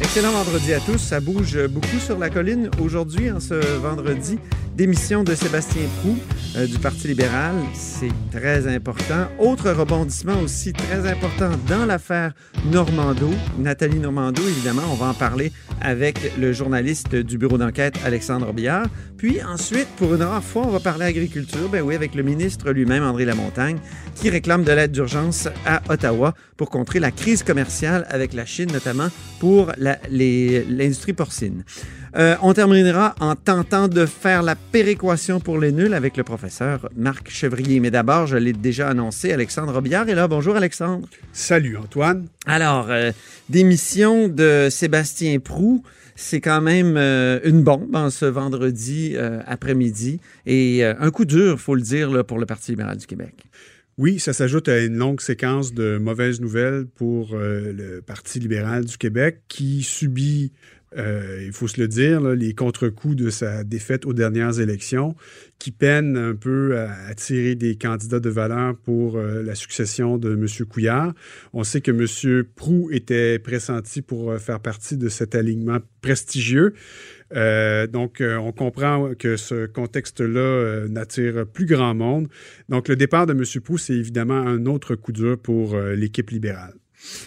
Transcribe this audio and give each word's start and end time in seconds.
Excellent 0.00 0.32
vendredi 0.32 0.72
à 0.72 0.80
tous. 0.80 0.96
Ça 0.96 1.20
bouge 1.20 1.58
beaucoup 1.68 1.98
sur 1.98 2.18
la 2.18 2.30
colline 2.30 2.70
aujourd'hui, 2.82 3.30
en 3.30 3.38
ce 3.38 3.54
vendredi. 3.76 4.38
Démission 4.80 5.24
de 5.24 5.34
Sébastien 5.34 5.82
Prou 5.98 6.16
euh, 6.56 6.66
du 6.66 6.78
Parti 6.78 7.06
libéral, 7.06 7.54
c'est 7.74 8.08
très 8.32 8.66
important. 8.66 9.28
Autre 9.38 9.70
rebondissement 9.72 10.40
aussi 10.40 10.72
très 10.72 11.06
important 11.06 11.50
dans 11.68 11.84
l'affaire 11.84 12.32
Normando. 12.64 13.28
Nathalie 13.58 13.98
Normando, 13.98 14.40
évidemment, 14.40 14.84
on 14.90 14.94
va 14.94 15.08
en 15.08 15.12
parler 15.12 15.52
avec 15.82 16.32
le 16.38 16.54
journaliste 16.54 17.14
du 17.14 17.36
bureau 17.36 17.58
d'enquête 17.58 17.96
Alexandre 18.06 18.54
Billard. 18.54 18.86
Puis 19.18 19.42
ensuite, 19.42 19.88
pour 19.98 20.14
une 20.14 20.22
rare 20.22 20.42
fois, 20.42 20.62
on 20.66 20.70
va 20.70 20.80
parler 20.80 21.04
agriculture, 21.04 21.68
ben 21.70 21.82
oui, 21.82 21.94
avec 21.94 22.14
le 22.14 22.22
ministre 22.22 22.70
lui-même, 22.70 23.02
André 23.02 23.26
Lamontagne, 23.26 23.80
qui 24.14 24.30
réclame 24.30 24.64
de 24.64 24.72
l'aide 24.72 24.92
d'urgence 24.92 25.46
à 25.66 25.82
Ottawa 25.90 26.32
pour 26.56 26.70
contrer 26.70 27.00
la 27.00 27.10
crise 27.10 27.42
commerciale 27.42 28.06
avec 28.08 28.32
la 28.32 28.46
Chine, 28.46 28.72
notamment 28.72 29.08
pour 29.40 29.72
l'industrie 29.78 31.12
porcine. 31.12 31.64
Euh, 32.16 32.34
on 32.42 32.52
terminera 32.54 33.14
en 33.20 33.36
tentant 33.36 33.86
de 33.86 34.04
faire 34.04 34.42
la 34.42 34.56
péréquation 34.56 35.38
pour 35.38 35.58
les 35.58 35.70
nuls 35.70 35.94
avec 35.94 36.16
le 36.16 36.24
professeur 36.24 36.88
Marc 36.96 37.30
Chevrier. 37.30 37.78
Mais 37.78 37.90
d'abord, 37.90 38.26
je 38.26 38.36
l'ai 38.36 38.52
déjà 38.52 38.88
annoncé, 38.88 39.32
Alexandre 39.32 39.72
Robillard 39.72 40.08
est 40.08 40.14
là. 40.14 40.26
Bonjour 40.26 40.56
Alexandre. 40.56 41.08
Salut 41.32 41.76
Antoine. 41.76 42.26
Alors, 42.46 42.90
euh, 42.90 43.12
démission 43.48 44.26
de 44.28 44.68
Sébastien 44.70 45.38
Prou. 45.38 45.84
C'est 46.16 46.40
quand 46.40 46.60
même 46.60 46.96
euh, 46.96 47.38
une 47.44 47.62
bombe 47.62 47.94
en 47.94 48.10
ce 48.10 48.26
vendredi 48.26 49.16
après-midi 49.46 50.20
et 50.46 50.84
un 50.84 51.10
coup 51.10 51.24
dur, 51.24 51.58
faut 51.60 51.74
le 51.74 51.80
dire, 51.80 52.10
là, 52.10 52.24
pour 52.24 52.38
le 52.38 52.46
Parti 52.46 52.72
libéral 52.72 52.96
du 52.96 53.06
Québec. 53.06 53.34
Oui, 53.96 54.18
ça 54.18 54.32
s'ajoute 54.32 54.68
à 54.68 54.80
une 54.80 54.96
longue 54.96 55.20
séquence 55.20 55.72
de 55.74 55.98
mauvaises 55.98 56.40
nouvelles 56.40 56.86
pour 56.94 57.36
le 57.36 58.00
Parti 58.00 58.38
libéral 58.38 58.84
du 58.84 58.98
Québec 58.98 59.42
qui 59.48 59.82
subit 59.82 60.52
euh, 60.96 61.42
il 61.44 61.52
faut 61.52 61.68
se 61.68 61.80
le 61.80 61.86
dire, 61.86 62.20
les 62.20 62.54
contre-coups 62.54 63.14
de 63.14 63.30
sa 63.30 63.62
défaite 63.62 64.06
aux 64.06 64.12
dernières 64.12 64.58
élections, 64.58 65.14
qui 65.58 65.70
peinent 65.70 66.16
un 66.16 66.34
peu 66.34 66.78
à 66.78 66.92
attirer 67.08 67.54
des 67.54 67.76
candidats 67.76 68.18
de 68.18 68.30
valeur 68.30 68.76
pour 68.76 69.16
euh, 69.16 69.42
la 69.42 69.54
succession 69.54 70.18
de 70.18 70.32
M. 70.32 70.46
Couillard. 70.66 71.14
On 71.52 71.62
sait 71.62 71.80
que 71.80 71.92
M. 71.92 72.44
Prou 72.56 72.90
était 72.90 73.38
pressenti 73.38 74.02
pour 74.02 74.32
euh, 74.32 74.38
faire 74.38 74.60
partie 74.60 74.96
de 74.96 75.08
cet 75.08 75.34
alignement 75.34 75.78
prestigieux. 76.00 76.74
donc, 77.92 78.20
on 78.22 78.52
comprend 78.52 79.14
que 79.14 79.36
ce 79.36 79.66
contexte-là 79.66 80.88
n'attire 80.88 81.46
plus 81.46 81.66
grand 81.66 81.94
monde. 81.94 82.28
Donc, 82.68 82.88
le 82.88 82.96
départ 82.96 83.26
de 83.26 83.32
M. 83.32 83.44
Prou, 83.62 83.78
c'est 83.78 83.94
évidemment 83.94 84.40
un 84.40 84.66
autre 84.66 84.96
coup 84.96 85.12
dur 85.12 85.38
pour 85.38 85.78
l'équipe 85.78 86.30
libérale. 86.30 86.74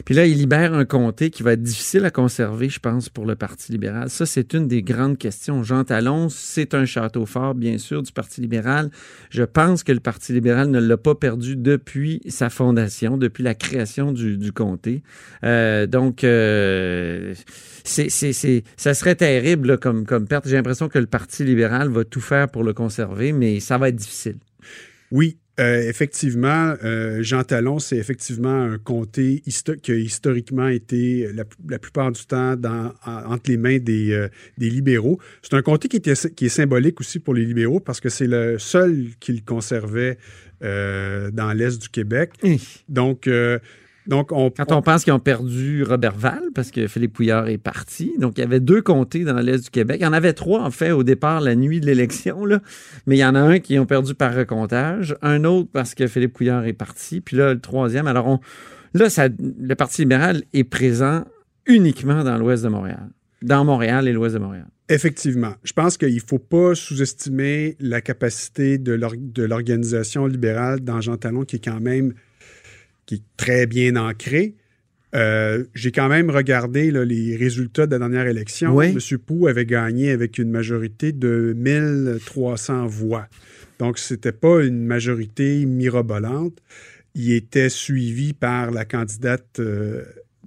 Puis 0.05 0.15
là, 0.15 0.25
il 0.25 0.37
libère 0.37 0.73
un 0.73 0.85
comté 0.85 1.29
qui 1.29 1.43
va 1.43 1.53
être 1.53 1.61
difficile 1.61 2.05
à 2.05 2.11
conserver, 2.11 2.69
je 2.69 2.79
pense, 2.79 3.09
pour 3.09 3.25
le 3.25 3.35
Parti 3.35 3.71
libéral. 3.71 4.09
Ça, 4.09 4.25
c'est 4.25 4.53
une 4.53 4.67
des 4.67 4.81
grandes 4.81 5.17
questions. 5.17 5.63
Jean 5.63 5.83
Talon, 5.83 6.29
c'est 6.29 6.73
un 6.73 6.85
château 6.85 7.25
fort, 7.25 7.55
bien 7.55 7.77
sûr, 7.77 8.03
du 8.03 8.11
Parti 8.11 8.41
libéral. 8.41 8.89
Je 9.29 9.43
pense 9.43 9.83
que 9.83 9.91
le 9.91 9.99
Parti 9.99 10.33
libéral 10.33 10.69
ne 10.69 10.79
l'a 10.79 10.97
pas 10.97 11.15
perdu 11.15 11.55
depuis 11.55 12.21
sa 12.27 12.49
fondation, 12.49 13.17
depuis 13.17 13.43
la 13.43 13.55
création 13.55 14.11
du, 14.11 14.51
comté. 14.53 15.01
Euh, 15.43 15.87
donc, 15.87 16.23
euh, 16.23 17.33
c'est, 17.83 18.09
ça 18.77 18.93
serait 18.93 19.15
terrible 19.15 19.77
comme, 19.77 20.05
comme 20.05 20.27
perte. 20.27 20.47
J'ai 20.47 20.55
l'impression 20.55 20.89
que 20.89 20.99
le 20.99 21.07
Parti 21.07 21.43
libéral 21.43 21.89
va 21.89 22.03
tout 22.03 22.21
faire 22.21 22.49
pour 22.49 22.63
le 22.63 22.73
conserver, 22.73 23.31
mais 23.31 23.59
ça 23.59 23.77
va 23.77 23.89
être 23.89 23.95
difficile. 23.95 24.37
Oui, 25.11 25.37
euh, 25.59 25.87
effectivement, 25.87 26.73
euh, 26.83 27.21
Jean 27.21 27.43
Talon, 27.43 27.77
c'est 27.77 27.97
effectivement 27.97 28.63
un 28.63 28.79
comté 28.79 29.43
qui 29.83 29.91
a 29.91 29.95
historiquement 29.95 30.67
été 30.67 31.29
la, 31.31 31.77
plupart 31.77 32.11
du 32.11 32.25
temps 32.25 32.55
dans, 32.55 32.91
entre 33.05 33.51
les 33.51 33.57
mains 33.57 33.77
des, 33.77 34.13
euh, 34.13 34.29
des 34.57 34.71
libéraux. 34.71 35.19
C'est 35.43 35.53
un 35.53 35.61
comté 35.61 35.87
qui, 35.89 35.97
était, 35.97 36.15
qui 36.35 36.47
est 36.47 36.49
symbolique 36.49 36.99
aussi 37.01 37.19
pour 37.19 37.35
les 37.35 37.45
libéraux 37.45 37.79
parce 37.79 37.99
que 37.99 38.09
c'est 38.09 38.25
le 38.25 38.57
seul 38.57 39.09
qu'ils 39.19 39.43
conservaient 39.43 40.17
dans 40.61 41.53
l'Est 41.53 41.81
du 41.81 41.89
Québec. 41.89 42.31
Donc, 42.87 43.29
donc, 44.07 44.29
Quand 44.29 44.71
on, 44.71 44.81
pense 44.81 45.03
qu'ils 45.03 45.13
ont 45.13 45.19
perdu 45.19 45.83
Robert 45.83 46.15
Val, 46.15 46.41
parce 46.53 46.71
que 46.71 46.87
Philippe 46.87 47.13
Pouillard 47.13 47.47
est 47.47 47.57
parti, 47.57 48.13
donc 48.19 48.37
il 48.37 48.41
y 48.41 48.43
avait 48.43 48.59
deux 48.59 48.81
comtés 48.81 49.23
dans 49.23 49.39
l'Est 49.39 49.63
du 49.63 49.69
Québec. 49.69 49.97
Il 50.01 50.03
y 50.03 50.07
en 50.07 50.13
avait 50.13 50.33
trois, 50.33 50.61
en 50.61 50.71
fait, 50.71 50.91
au 50.91 51.03
départ, 51.03 51.39
la 51.41 51.55
nuit 51.55 51.79
de 51.79 51.85
l'élection, 51.85 52.45
là. 52.45 52.59
mais 53.07 53.15
il 53.15 53.19
y 53.19 53.25
en 53.25 53.35
a 53.35 53.39
un 53.39 53.59
qui 53.59 53.79
ont 53.79 53.85
perdu 53.85 54.13
par 54.13 54.35
recomptage, 54.35 55.15
un 55.21 55.45
autre 55.45 55.69
parce 55.71 55.95
que 55.95 56.07
Philippe 56.07 56.33
Pouillard 56.33 56.65
est 56.65 56.73
parti, 56.73 57.21
puis 57.21 57.37
là, 57.37 57.53
le 57.53 57.59
troisième. 57.59 58.07
Alors, 58.07 58.27
on, 58.27 58.39
là, 58.93 59.09
ça, 59.09 59.27
le 59.29 59.75
Parti 59.75 60.01
libéral 60.01 60.43
est 60.53 60.65
présent 60.65 61.23
uniquement 61.65 62.23
dans 62.23 62.37
l'Ouest 62.37 62.63
de 62.63 62.69
Montréal, 62.69 63.09
dans 63.41 63.63
Montréal 63.63 64.07
et 64.07 64.11
l'Ouest 64.11 64.35
de 64.35 64.39
Montréal. 64.39 64.67
Effectivement. 64.89 65.53
Je 65.63 65.71
pense 65.71 65.97
qu'il 65.97 66.13
ne 66.13 66.19
faut 66.19 66.39
pas 66.39 66.75
sous-estimer 66.75 67.77
la 67.79 68.01
capacité 68.01 68.77
de 68.77 68.93
l'organisation 69.45 70.27
libérale 70.27 70.81
dans 70.81 70.99
Jean 70.99 71.15
Talon, 71.15 71.45
qui 71.45 71.55
est 71.55 71.63
quand 71.63 71.79
même 71.79 72.13
qui 73.05 73.15
est 73.15 73.23
très 73.37 73.65
bien 73.65 73.95
ancré. 73.95 74.55
Euh, 75.15 75.63
j'ai 75.75 75.91
quand 75.91 76.09
même 76.09 76.29
regardé 76.31 76.91
les 76.91 77.35
résultats 77.35 77.85
de 77.85 77.91
la 77.91 77.99
dernière 77.99 78.27
élection. 78.27 78.81
M. 78.81 78.97
Pou 79.23 79.47
avait 79.47 79.65
gagné 79.65 80.09
avec 80.09 80.39
une 80.39 80.49
majorité 80.49 81.11
de 81.11 81.53
1300 81.55 82.87
voix. 82.87 83.27
Donc, 83.79 83.99
ce 83.99 84.13
n'était 84.13 84.31
pas 84.31 84.63
une 84.63 84.85
majorité 84.85 85.65
mirobolante. 85.65 86.57
Il 87.15 87.31
était 87.31 87.69
suivi 87.69 88.33
par 88.33 88.71
la 88.71 88.85
candidate 88.85 89.59
euh, 89.59 90.03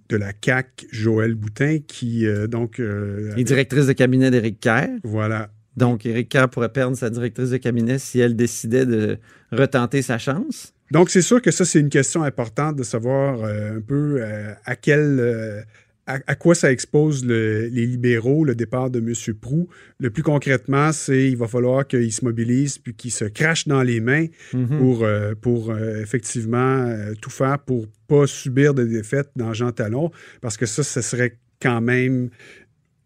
de 0.09 0.17
la 0.17 0.33
CAC, 0.33 0.87
Joël 0.91 1.35
Boutin, 1.35 1.79
qui 1.87 2.27
euh, 2.27 2.49
donc... 2.49 2.81
est 2.81 3.45
directrice 3.45 3.87
de 3.87 3.93
cabinet 3.93 4.33
d'Éric 4.33 4.59
Kerr. 4.59 4.89
Voilà. 5.05 5.51
Donc, 5.77 6.07
Éric 6.07 6.31
Kerr 6.31 6.49
pourrait 6.49 6.73
perdre 6.73 6.97
sa 6.97 7.11
directrice 7.11 7.51
de 7.51 7.59
cabinet 7.59 7.99
si 7.99 8.19
elle 8.19 8.35
décidait 8.35 8.87
de 8.87 9.19
retenter 9.53 10.03
sa 10.03 10.19
chance. 10.19 10.73
Donc, 10.91 11.11
c'est 11.11 11.23
sûr 11.23 11.43
que 11.43 11.51
ça, 11.51 11.65
c'est 11.65 11.81
une 11.81 11.89
question 11.89 12.23
importante 12.23 12.77
de 12.77 12.83
savoir 12.83 13.43
euh, 13.43 13.79
un 13.79 13.81
peu 13.81 14.19
euh, 14.21 14.53
à 14.65 14.77
quel. 14.77 15.19
Euh, 15.21 15.63
à, 16.09 16.37
quoi 16.37 16.55
ça 16.55 16.71
expose 16.71 17.25
les 17.25 17.69
libéraux, 17.69 18.45
le 18.45 18.55
départ 18.55 18.91
de 18.91 19.01
M. 19.01 19.35
Prou. 19.35 19.69
Le 19.99 20.09
plus 20.09 20.23
concrètement, 20.23 20.93
c'est 20.93 21.29
il 21.29 21.37
va 21.37 21.49
falloir 21.49 21.85
qu'ils 21.85 22.13
se 22.13 22.25
mobilisent 22.25 22.79
puis 22.79 22.95
qu'ils 22.95 23.11
se 23.11 23.25
crachent 23.25 23.67
dans 23.67 23.83
les 23.83 23.99
mains 23.99 24.27
mm-hmm. 24.55 24.79
pour, 24.79 25.05
pour 25.41 25.77
effectivement 25.77 26.97
tout 27.21 27.31
faire 27.31 27.59
pour 27.59 27.89
pas 28.07 28.29
subir 28.29 28.73
de 28.73 28.85
défaites 28.85 29.31
dans 29.35 29.53
Jean 29.53 29.73
Talon, 29.73 30.13
parce 30.41 30.57
que 30.57 30.65
ça, 30.65 30.85
ce 30.85 31.01
serait 31.01 31.39
quand 31.61 31.81
même 31.81 32.31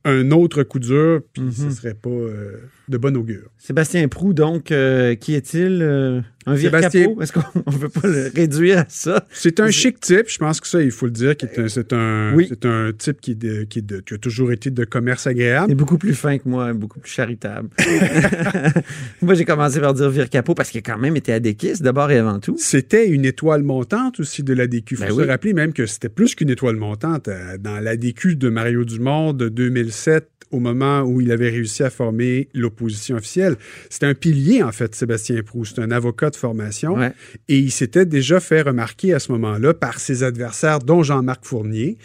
un 0.04 0.30
autre 0.30 0.62
coup 0.62 0.78
dur, 0.78 1.22
puis 1.32 1.50
ce 1.50 1.62
ne 1.62 1.70
mm-hmm. 1.70 1.74
serait 1.74 1.94
pas 1.94 2.10
de 2.90 2.98
bon 2.98 3.16
augure. 3.16 3.48
Sébastien 3.58 4.06
Prou, 4.08 4.34
donc, 4.34 4.70
euh, 4.72 5.14
qui 5.14 5.34
est-il? 5.34 5.80
Euh, 5.82 6.20
un 6.46 6.56
Sébastien- 6.56 6.88
vire-capot? 7.02 7.22
Est-ce 7.22 7.32
qu'on 7.32 7.70
ne 7.70 7.76
veut 7.76 7.88
pas 7.88 8.08
le 8.08 8.30
réduire 8.34 8.78
à 8.80 8.86
ça? 8.88 9.24
C'est 9.30 9.60
un 9.60 9.70
chic 9.70 10.00
type, 10.00 10.24
je 10.28 10.38
pense 10.38 10.60
que 10.60 10.66
ça, 10.66 10.82
il 10.82 10.90
faut 10.90 11.06
le 11.06 11.12
dire, 11.12 11.34
un- 11.56 11.68
c'est 11.68 11.92
un, 11.92 12.34
Oui. 12.34 12.50
un 12.64 12.90
type 12.96 13.20
qui, 13.20 13.32
est 13.32 13.34
de- 13.34 13.62
qui, 13.64 13.82
de- 13.82 14.00
qui 14.00 14.14
a 14.14 14.18
toujours 14.18 14.50
été 14.52 14.70
de 14.70 14.84
commerce 14.84 15.26
Il 15.26 15.30
agréable. 15.30 15.70
est 15.72 15.74
beaucoup 15.74 15.98
plus 15.98 16.14
fin 16.14 16.38
que 16.38 16.48
moi, 16.48 16.72
beaucoup 16.72 16.98
plus 17.00 17.10
charitable. 17.10 17.68
moi, 19.22 19.34
j'ai 19.34 19.44
commencé 19.44 19.80
par 19.80 19.94
dire 19.94 20.10
vire-capot 20.10 20.54
parce 20.54 20.70
qu'il 20.70 20.78
a 20.78 20.82
quand 20.82 20.98
même 20.98 21.16
été 21.16 21.32
à 21.32 21.40
Dekis, 21.40 21.80
d'abord 21.80 22.10
et 22.10 22.18
avant 22.18 22.38
tout. 22.40 22.56
C'était 22.58 23.08
une 23.08 23.24
étoile 23.24 23.62
montante 23.62 24.20
aussi 24.20 24.42
de 24.42 24.52
l'ADQ. 24.54 24.94
Il 24.94 24.96
faut 24.96 25.04
Ben 25.04 25.10
se 25.10 25.14
oui. 25.20 25.24
rappeler 25.26 25.52
même 25.52 25.72
que 25.72 25.86
c'était 25.86 26.08
plus 26.08 26.34
qu'une 26.34 26.50
étoile 26.50 26.76
montante. 26.76 27.28
Euh, 27.28 27.58
Dans 27.58 27.78
l'ADQ 27.78 28.36
de 28.36 28.48
Mario 28.48 28.84
Dumont 28.84 29.32
de 29.32 29.48
2007, 29.48 30.28
au 30.50 30.58
moment 30.58 31.02
où 31.02 31.20
il 31.20 31.30
avait 31.32 31.48
réussi 31.48 31.82
à 31.82 31.90
former 31.90 32.48
l'opposition 32.54 33.16
officielle, 33.16 33.56
c'était 33.88 34.06
un 34.06 34.14
pilier, 34.14 34.62
en 34.62 34.72
fait, 34.72 34.94
Sébastien 34.94 35.42
Proust. 35.42 35.76
C'est 35.76 35.82
un 35.82 35.90
avocat 35.90 36.30
de 36.30 36.36
formation. 36.36 36.94
Ouais. 36.94 37.12
Et 37.48 37.58
il 37.58 37.70
s'était 37.70 38.06
déjà 38.06 38.40
fait 38.40 38.62
remarquer 38.62 39.14
à 39.14 39.18
ce 39.18 39.32
moment-là 39.32 39.74
par 39.74 40.00
ses 40.00 40.22
adversaires, 40.22 40.80
dont 40.80 41.02
Jean-Marc 41.02 41.44
Fournier, 41.44 41.98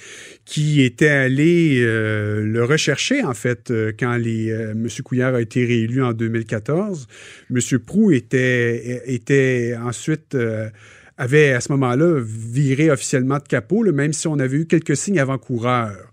qui 0.46 0.82
était 0.82 1.08
allé 1.08 1.80
euh, 1.82 2.44
le 2.46 2.64
rechercher, 2.64 3.24
en 3.24 3.34
fait, 3.34 3.72
euh, 3.72 3.92
quand 3.98 4.16
les, 4.16 4.52
euh, 4.52 4.72
M. 4.72 4.88
Couillard 5.04 5.36
a 5.36 5.42
été 5.42 5.66
réélu 5.66 6.04
en 6.04 6.14
2014. 6.14 7.08
M. 7.50 7.80
Prou 7.80 8.12
était, 8.12 9.02
était 9.06 9.76
ensuite... 9.82 10.36
euh, 10.36 10.70
avait 11.18 11.54
à 11.54 11.62
ce 11.62 11.72
moment-là 11.72 12.20
viré 12.22 12.92
officiellement 12.92 13.38
de 13.38 13.44
capot, 13.44 13.84
là, 13.84 13.94
même 13.94 14.12
si 14.12 14.28
on 14.28 14.38
avait 14.38 14.58
eu 14.58 14.66
quelques 14.66 14.98
signes 14.98 15.20
avant-coureurs 15.20 16.12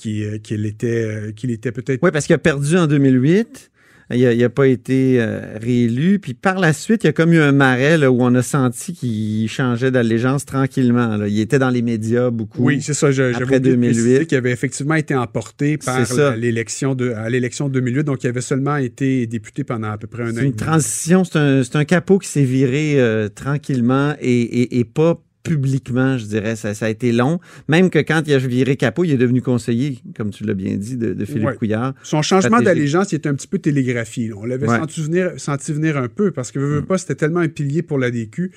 qui, 0.00 0.24
euh, 0.24 0.38
qu'il 0.38 0.64
était, 0.66 1.04
euh, 1.04 1.32
qu'il 1.32 1.50
était 1.50 1.72
peut-être 1.72 2.00
Oui, 2.02 2.10
parce 2.12 2.26
qu'il 2.26 2.34
a 2.34 2.38
perdu 2.38 2.76
en 2.76 2.86
2008. 2.86 3.70
Il 4.12 4.38
n'a 4.38 4.48
pas 4.48 4.66
été 4.66 5.20
euh, 5.20 5.56
réélu. 5.62 6.18
Puis 6.18 6.34
par 6.34 6.58
la 6.58 6.72
suite, 6.72 7.04
il 7.04 7.06
y 7.06 7.10
a 7.10 7.12
comme 7.12 7.32
eu 7.32 7.38
un 7.38 7.52
marais 7.52 7.96
là, 7.96 8.10
où 8.10 8.20
on 8.22 8.34
a 8.34 8.42
senti 8.42 8.92
qu'il 8.92 9.48
changeait 9.48 9.92
d'allégeance 9.92 10.44
tranquillement. 10.44 11.16
là. 11.16 11.28
Il 11.28 11.38
était 11.38 11.60
dans 11.60 11.70
les 11.70 11.80
médias 11.80 12.28
beaucoup. 12.30 12.64
Oui, 12.64 12.82
c'est 12.82 12.92
ça. 12.92 13.12
je- 13.12 13.22
Après 13.22 13.44
oublié 13.44 13.60
de 13.60 13.64
2008. 13.70 13.86
préciser 13.92 14.26
qu'il 14.26 14.36
avait 14.38 14.50
effectivement 14.50 14.96
été 14.96 15.14
emporté 15.14 15.78
par 15.78 16.04
l'élection 16.36 16.96
de 16.96 17.10
à 17.12 17.30
l'élection 17.30 17.68
de 17.68 17.74
2008, 17.74 18.02
donc 18.02 18.24
il 18.24 18.26
avait 18.26 18.40
seulement 18.40 18.78
été 18.78 19.28
député 19.28 19.62
pendant 19.62 19.92
à 19.92 19.96
peu 19.98 20.08
près 20.08 20.24
un 20.24 20.30
an. 20.30 20.34
C'est 20.38 20.44
une 20.44 20.56
transition, 20.56 21.22
c'est 21.22 21.38
un, 21.38 21.62
c'est 21.62 21.76
un 21.76 21.84
capot 21.84 22.18
qui 22.18 22.26
s'est 22.28 22.42
viré 22.42 22.94
euh, 23.00 23.28
tranquillement 23.28 24.16
et, 24.20 24.40
et- 24.40 24.80
et 24.80 24.84
pas 24.84 25.22
publiquement, 25.42 26.18
je 26.18 26.26
dirais. 26.26 26.56
Ça, 26.56 26.74
ça 26.74 26.86
a 26.86 26.88
été 26.88 27.12
long. 27.12 27.40
Même 27.68 27.90
que 27.90 27.98
quand 27.98 28.22
il 28.26 28.32
a 28.34 28.38
viré 28.38 28.76
capot, 28.76 29.04
il 29.04 29.12
est 29.12 29.16
devenu 29.16 29.40
conseiller, 29.42 29.98
comme 30.16 30.30
tu 30.30 30.44
l'as 30.44 30.54
bien 30.54 30.76
dit, 30.76 30.96
de, 30.96 31.12
de 31.14 31.24
Philippe 31.24 31.46
Ouais. 31.46 31.56
Couillard. 31.56 31.94
Son 32.02 32.22
changement 32.22 32.60
d'allégeance, 32.60 33.12
il 33.12 33.16
était 33.16 33.28
un 33.28 33.34
petit 33.34 33.48
peu 33.48 33.58
télégraphié. 33.58 34.28
là. 34.28 34.34
On 34.38 34.44
l'avait 34.44 34.68
Ouais. 34.68 34.78
senti, 34.78 35.02
venir, 35.02 35.32
senti 35.38 35.72
venir 35.72 35.96
un 35.96 36.08
peu 36.08 36.30
parce 36.30 36.52
que, 36.52 36.58
veux, 36.58 36.66
Mm. 36.70 36.74
veux 36.80 36.84
pas, 36.84 36.98
c'était 36.98 37.14
tellement 37.14 37.40
un 37.40 37.48
pilier 37.48 37.82
pour 37.82 37.98
l'ADQ 37.98 38.52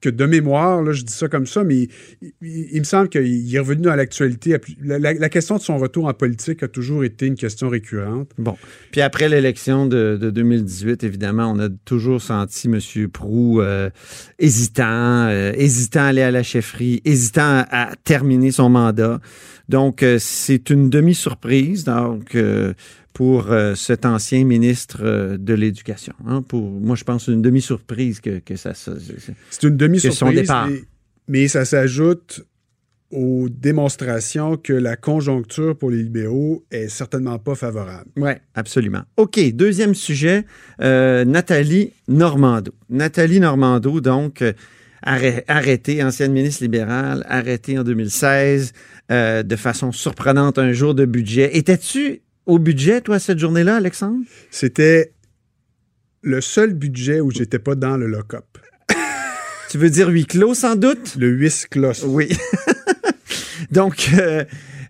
que 0.00 0.08
de 0.08 0.24
mémoire, 0.26 0.92
je 0.92 1.02
dis 1.02 1.12
ça 1.12 1.28
comme 1.28 1.46
ça, 1.46 1.64
mais 1.64 1.88
il, 2.40 2.78
me 2.78 2.84
semble 2.84 3.08
qu'il 3.08 3.54
est 3.54 3.58
revenu 3.58 3.82
dans 3.82 3.94
l'actualité. 3.96 4.56
La, 4.80 5.28
question 5.28 5.56
de 5.56 5.60
son 5.60 5.76
retour 5.78 6.06
en 6.06 6.14
politique 6.14 6.62
a 6.62 6.68
toujours 6.68 7.04
été 7.04 7.26
une 7.26 7.34
question 7.34 7.68
récurrente. 7.68 8.30
Bon. 8.38 8.56
Puis 8.92 9.00
après 9.00 9.28
l'élection 9.28 9.86
de, 9.86 10.16
de 10.20 10.30
2018, 10.30 11.02
évidemment, 11.02 11.50
on 11.50 11.58
a 11.58 11.68
toujours 11.84 12.22
senti 12.22 12.68
M. 12.68 13.08
Prou 13.08 13.60
euh, 13.60 13.90
hésitant, 14.38 15.26
euh, 15.28 15.52
hésitant 15.56 16.00
à 16.00 16.04
aller 16.04 16.22
à 16.22 16.30
la 16.30 16.42
chefferie, 16.42 17.00
hésitant 17.04 17.64
à, 17.70 17.90
terminer 18.04 18.52
son 18.52 18.70
mandat. 18.70 19.20
Donc, 19.68 20.02
euh, 20.02 20.18
c'est 20.20 20.70
une 20.70 20.90
demi-surprise 20.90 21.84
donc, 21.84 22.36
pour 23.18 23.50
euh, 23.50 23.74
cet 23.74 24.06
ancien 24.06 24.44
ministre 24.44 24.98
euh, 25.02 25.36
de 25.36 25.52
l'Éducation. 25.52 26.12
hein. 26.24 26.40
Pour 26.40 26.62
Moi, 26.70 26.94
je 26.94 27.02
pense 27.02 27.26
une 27.26 27.42
demi-surprise 27.42 28.20
que, 28.20 28.38
que 28.38 28.54
ça... 28.54 28.74
C'est 28.74 29.62
une 29.64 29.76
demi-surprise, 29.76 30.48
mais, 30.68 30.82
mais 31.26 31.48
ça 31.48 31.64
s'ajoute 31.64 32.46
aux 33.10 33.48
démonstrations 33.48 34.56
que 34.56 34.72
la 34.72 34.94
conjoncture 34.94 35.76
pour 35.76 35.90
les 35.90 36.00
libéraux 36.04 36.64
est 36.70 36.86
certainement 36.88 37.40
pas 37.40 37.56
favorable. 37.56 38.08
Oui, 38.16 38.30
absolument. 38.54 39.02
OK, 39.16 39.40
deuxième 39.52 39.96
sujet, 39.96 40.44
euh, 40.80 41.24
Nathalie 41.24 41.94
Normando. 42.06 42.70
Nathalie 42.88 43.40
Normando, 43.40 44.00
donc, 44.00 44.44
arrê- 45.02 45.42
arrêtée, 45.48 46.04
ancienne 46.04 46.32
ministre 46.32 46.62
libérale, 46.62 47.26
arrêtée 47.28 47.76
en 47.80 47.82
2016, 47.82 48.72
euh, 49.10 49.42
de 49.42 49.56
façon 49.56 49.90
surprenante, 49.90 50.56
un 50.56 50.70
jour 50.70 50.94
de 50.94 51.04
budget. 51.04 51.56
Étais-tu 51.56 52.20
au 52.48 52.58
budget, 52.58 53.02
toi, 53.02 53.18
cette 53.18 53.38
journée-là, 53.38 53.76
Alexandre? 53.76 54.24
C'était 54.50 55.12
le 56.22 56.40
seul 56.40 56.72
budget 56.72 57.20
où 57.20 57.30
j'étais 57.30 57.58
pas 57.58 57.74
dans 57.74 57.96
le 57.96 58.06
lock-up. 58.08 58.46
Tu 59.70 59.76
veux 59.76 59.90
dire 59.90 60.08
huis 60.08 60.24
clos, 60.24 60.54
sans 60.54 60.74
doute? 60.74 61.14
Le 61.18 61.28
huis 61.28 61.66
clos. 61.70 61.92
Oui. 62.06 62.30
donc, 63.70 64.08
euh, 64.18 64.44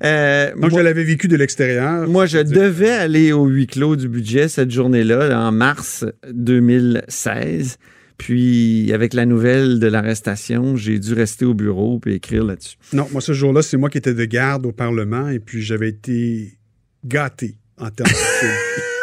euh, 0.04 0.52
Donc, 0.52 0.70
moi- 0.70 0.80
je 0.80 0.84
l'avais 0.84 1.02
vécu 1.02 1.26
de 1.26 1.34
l'extérieur. 1.36 2.06
Moi, 2.08 2.26
je 2.26 2.38
devais 2.38 2.90
aller 2.90 3.32
au 3.32 3.46
huis 3.46 3.66
clos 3.66 3.96
du 3.96 4.08
budget 4.08 4.46
cette 4.46 4.70
journée-là, 4.70 5.26
là, 5.28 5.40
en 5.40 5.50
mars 5.50 6.04
2016. 6.32 7.76
Puis, 8.18 8.92
avec 8.92 9.14
la 9.14 9.26
nouvelle 9.26 9.80
de 9.80 9.86
l'arrestation, 9.88 10.76
j'ai 10.76 11.00
dû 11.00 11.12
rester 11.12 11.44
au 11.44 11.54
bureau 11.54 12.00
et 12.06 12.14
écrire 12.14 12.44
là-dessus. 12.44 12.76
Non, 12.92 13.08
moi, 13.10 13.20
ce 13.20 13.32
jour-là, 13.32 13.62
c'est 13.62 13.76
moi 13.76 13.90
qui 13.90 13.98
étais 13.98 14.14
de 14.14 14.24
garde 14.24 14.64
au 14.64 14.72
Parlement 14.72 15.28
et 15.28 15.40
puis 15.40 15.60
j'avais 15.60 15.88
été 15.88 16.57
gâté 17.04 17.54
en 17.78 17.90
termes 17.90 18.10
de 18.10 18.48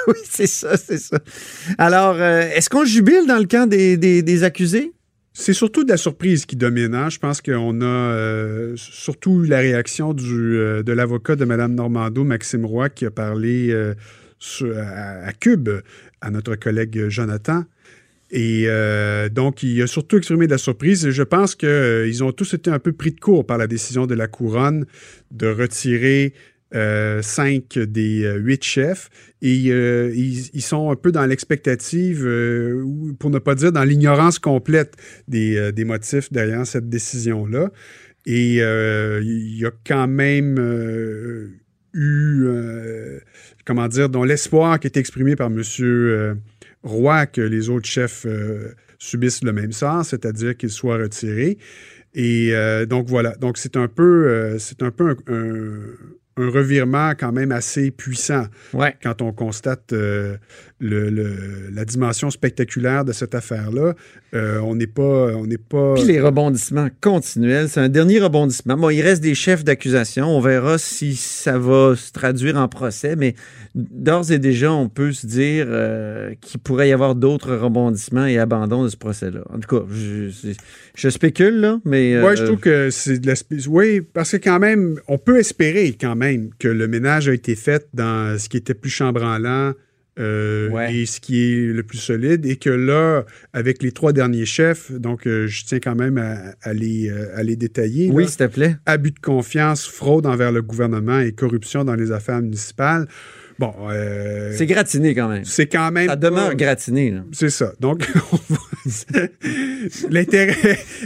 oui, 0.11 0.19
c'est 0.29 0.47
ça, 0.47 0.77
c'est 0.77 0.97
ça. 0.99 1.17
Alors, 1.77 2.15
euh, 2.19 2.41
est-ce 2.53 2.69
qu'on 2.69 2.85
jubile 2.85 3.25
dans 3.27 3.37
le 3.39 3.45
camp 3.45 3.67
des, 3.67 3.97
des- 3.97 4.21
des 4.21 4.43
accusés? 4.43 4.91
C'est 5.33 5.53
surtout 5.53 5.83
de 5.83 5.89
la 5.89 5.97
surprise 5.97 6.45
qui 6.45 6.55
domine. 6.55 6.93
hein. 6.95 7.09
Je 7.09 7.19
pense 7.19 7.41
qu'on 7.41 7.81
a 7.81 7.85
euh, 7.85 8.73
surtout 8.77 9.43
eu 9.43 9.47
la 9.47 9.59
réaction 9.59 10.13
du, 10.13 10.57
euh, 10.57 10.83
de 10.83 10.93
l'avocat 10.93 11.35
de 11.35 11.43
Mme 11.43 11.73
Normando, 11.75 12.23
Maxime 12.23 12.65
Roy, 12.65 12.89
qui 12.89 13.05
a 13.05 13.11
parlé 13.11 13.75
sur- 14.39 14.77
à, 14.77 15.25
à 15.27 15.33
Cube, 15.33 15.69
à 16.21 16.29
notre 16.31 16.55
collègue 16.55 17.09
Jonathan. 17.09 17.63
Et 18.31 18.67
donc, 19.31 19.61
il 19.63 19.81
a 19.81 19.87
surtout 19.87 20.17
exprimé 20.17 20.45
de 20.47 20.51
la 20.51 20.57
surprise. 20.57 21.05
Et 21.05 21.11
je 21.11 21.23
pense 21.23 21.53
qu'ils 21.55 22.23
ont 22.23 22.31
tous 22.31 22.53
été 22.53 22.69
un 22.69 22.79
peu 22.79 22.91
pris 22.91 23.11
de 23.11 23.19
court 23.19 23.45
par 23.45 23.57
la 23.57 23.67
décision 23.67 24.07
de 24.07 24.15
la 24.15 24.27
couronne 24.27 24.85
de 25.31 25.47
retirer 25.47 26.33
euh, 26.73 27.21
cinq 27.21 27.77
des 27.77 28.23
euh, 28.23 28.37
huit 28.37 28.63
chefs. 28.63 29.09
Et 29.41 29.67
euh, 29.69 30.11
ils, 30.15 30.61
sont 30.63 30.89
un 30.89 30.95
peu 30.95 31.11
dans 31.11 31.25
l'expectative, 31.25 32.25
ou 32.25 33.13
pour 33.13 33.29
ne 33.29 33.37
pas 33.37 33.53
dire 33.53 33.71
dans 33.71 33.83
l'ignorance 33.83 34.39
complète 34.39 34.95
des, 35.27 35.71
motifs 35.85 36.31
derrière 36.31 36.65
cette 36.65 36.89
décision-là. 36.89 37.69
Et 38.25 38.55
il 38.55 39.57
y 39.59 39.65
a 39.65 39.71
quand 39.85 40.07
même 40.07 40.57
eu, 41.93 42.47
comment 43.65 43.87
dire, 43.87 44.09
dont 44.09 44.23
l'espoir 44.23 44.79
qui 44.79 44.87
est 44.87 44.97
exprimé 44.97 45.35
par 45.35 45.51
M. 45.51 46.41
Roy 46.81 47.27
que 47.27 47.41
les 47.41 47.69
autres 47.69 47.87
chefs 47.87 48.25
subissent 48.97 49.43
le 49.43 49.53
même 49.53 49.71
sort, 49.71 50.03
c'est-à-dire 50.03 50.57
qu'ils 50.57 50.71
soient 50.71 50.97
retirés. 50.97 51.59
Et 52.15 52.51
donc 52.89 53.07
voilà, 53.07 53.35
donc 53.35 53.59
c'est 53.59 53.77
un 53.77 53.87
peu, 53.87 54.57
c'est 54.57 54.81
un 54.81 54.89
peu 54.89 55.15
un- 55.27 56.15
un 56.37 56.49
revirement 56.49 57.11
quand 57.17 57.31
même 57.31 57.51
assez 57.51 57.91
puissant 57.91 58.45
Ouais. 58.73 58.95
quand 59.01 59.21
on 59.21 59.31
constate 59.31 59.93
euh, 59.93 60.37
le- 60.79 61.09
le- 61.09 61.69
la 61.73 61.85
dimension 61.85 62.29
spectaculaire 62.29 63.05
de 63.05 63.13
cette 63.13 63.33
affaire-là. 63.33 63.93
Euh, 64.33 64.59
on 64.59 64.75
n'est 64.75 64.87
pas, 64.87 65.31
on 65.35 65.45
n'est 65.45 65.57
pas. 65.57 65.93
Puis 65.95 66.03
les 66.03 66.19
rebondissements 66.19 66.89
continuels, 66.99 67.69
c'est 67.69 67.79
un 67.79 67.87
dernier 67.89 68.19
rebondissement. 68.19 68.75
Bon, 68.75 68.89
il 68.89 69.01
reste 69.01 69.23
des 69.23 69.35
chefs 69.35 69.63
d'accusation. 69.63 70.27
On 70.27 70.41
verra 70.41 70.77
si 70.77 71.15
ça 71.15 71.57
va 71.57 71.95
se 71.95 72.11
traduire 72.11 72.57
en 72.57 72.67
procès, 72.67 73.15
mais 73.15 73.35
d'ores 73.73 74.31
et 74.31 74.39
déjà, 74.39 74.73
on 74.73 74.89
peut 74.89 75.13
se 75.13 75.25
dire 75.25 75.65
euh, 75.69 76.33
qu'il 76.41 76.59
pourrait 76.59 76.89
y 76.89 76.93
avoir 76.93 77.15
d'autres 77.15 77.55
rebondissements 77.55 78.25
et 78.25 78.37
abandons 78.37 78.83
de 78.83 78.89
ce 78.89 78.97
procès-là. 78.97 79.43
En 79.53 79.59
tout 79.59 79.79
cas, 79.79 79.85
je, 79.89 80.29
je- 80.95 81.09
spécule, 81.09 81.59
là, 81.61 81.79
mais... 81.85 82.15
Euh, 82.15 82.35
je 82.35 82.43
trouve 82.43 82.59
que 82.59 82.89
c'est 82.89 83.19
de 83.19 83.27
la... 83.27 83.33
Oui, 83.69 84.01
parce 84.01 84.31
que 84.31 84.37
quand 84.37 84.59
même, 84.59 84.99
on 85.07 85.17
peut 85.17 85.39
espérer 85.39 85.95
quand 85.99 86.15
même 86.15 86.49
que 86.59 86.67
le 86.67 86.87
ménage 86.89 87.29
a 87.29 87.33
été 87.33 87.55
fait 87.55 87.87
dans 87.93 88.37
ce 88.37 88.49
qui 88.49 88.57
était 88.57 88.73
plus 88.73 88.89
chambranlant 88.89 89.73
euh, 90.19 90.69
Ouais. 90.69 90.95
et 90.95 91.05
ce 91.05 91.19
qui 91.19 91.43
est 91.43 91.65
le 91.73 91.83
plus 91.83 91.97
solide, 91.97 92.45
et 92.45 92.55
que 92.55 92.69
là, 92.69 93.25
avec 93.53 93.83
les 93.83 93.91
trois 93.91 94.13
derniers 94.13 94.45
chefs, 94.45 94.91
donc 94.91 95.27
euh, 95.27 95.47
je 95.47 95.65
tiens 95.65 95.79
quand 95.79 95.95
même 95.95 96.17
à, 96.17 96.55
à 96.61 96.73
les, 96.73 97.09
euh, 97.09 97.35
à 97.35 97.43
les 97.43 97.55
détailler. 97.55 98.09
Oui, 98.11 98.27
s'il 98.27 98.37
te 98.37 98.43
plaît. 98.45 98.77
abus 98.85 99.11
de 99.11 99.19
confiance, 99.19 99.85
fraude 99.87 100.25
envers 100.25 100.51
le 100.51 100.61
gouvernement 100.61 101.19
et 101.19 101.31
corruption 101.33 101.83
dans 101.83 101.95
les 101.95 102.11
affaires 102.11 102.41
municipales. 102.41 103.07
Bon, 103.57 103.73
euh, 103.89 104.51
C'est 104.53 104.65
gratiné 104.65 105.15
quand 105.15 105.29
même. 105.29 105.45
c'est 105.45 105.67
quand 105.67 105.89
même. 105.91 106.07
Ça 106.09 106.15
demeure 106.17 106.49
pas- 106.49 106.55
gratiné. 106.55 107.13
C'est 107.31 107.49
ça. 107.49 107.71
Donc, 107.79 108.05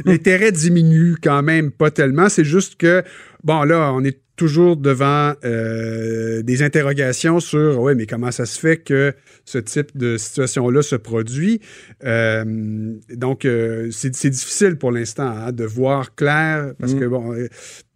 l'intérêt 0.06 0.51
diminue 0.51 1.16
quand 1.22 1.44
même 1.44 1.72
pas 1.72 1.92
tellement. 1.92 2.30
C'est 2.30 2.44
juste 2.46 2.75
que, 2.75 3.04
bon, 3.44 3.63
là, 3.63 3.92
on 3.94 4.04
est 4.04 4.20
toujours 4.39 4.77
devant 4.77 5.34
euh, 5.43 6.41
des 6.43 6.63
interrogations 6.63 7.41
sur, 7.41 7.81
ouais, 7.81 7.93
mais 7.93 8.05
comment 8.05 8.31
ça 8.31 8.46
se 8.46 8.58
fait 8.58 8.77
que 8.77 9.13
ce 9.43 9.58
type 9.58 9.98
de 9.98 10.15
situation-là 10.15 10.81
se 10.81 10.96
produit? 10.96 11.60
Euh, 12.05 12.46
donc, 13.13 13.43
euh, 13.43 13.89
c'est, 13.91 14.29
difficile 14.29 14.77
pour 14.77 14.93
l'instant 14.93 15.27
hein, 15.27 15.51
de 15.51 15.65
voir 15.65 16.15
clair, 16.15 16.74
parce 16.79 16.93
Mm. 16.93 17.00
que, 17.00 17.05
bon, 17.05 17.36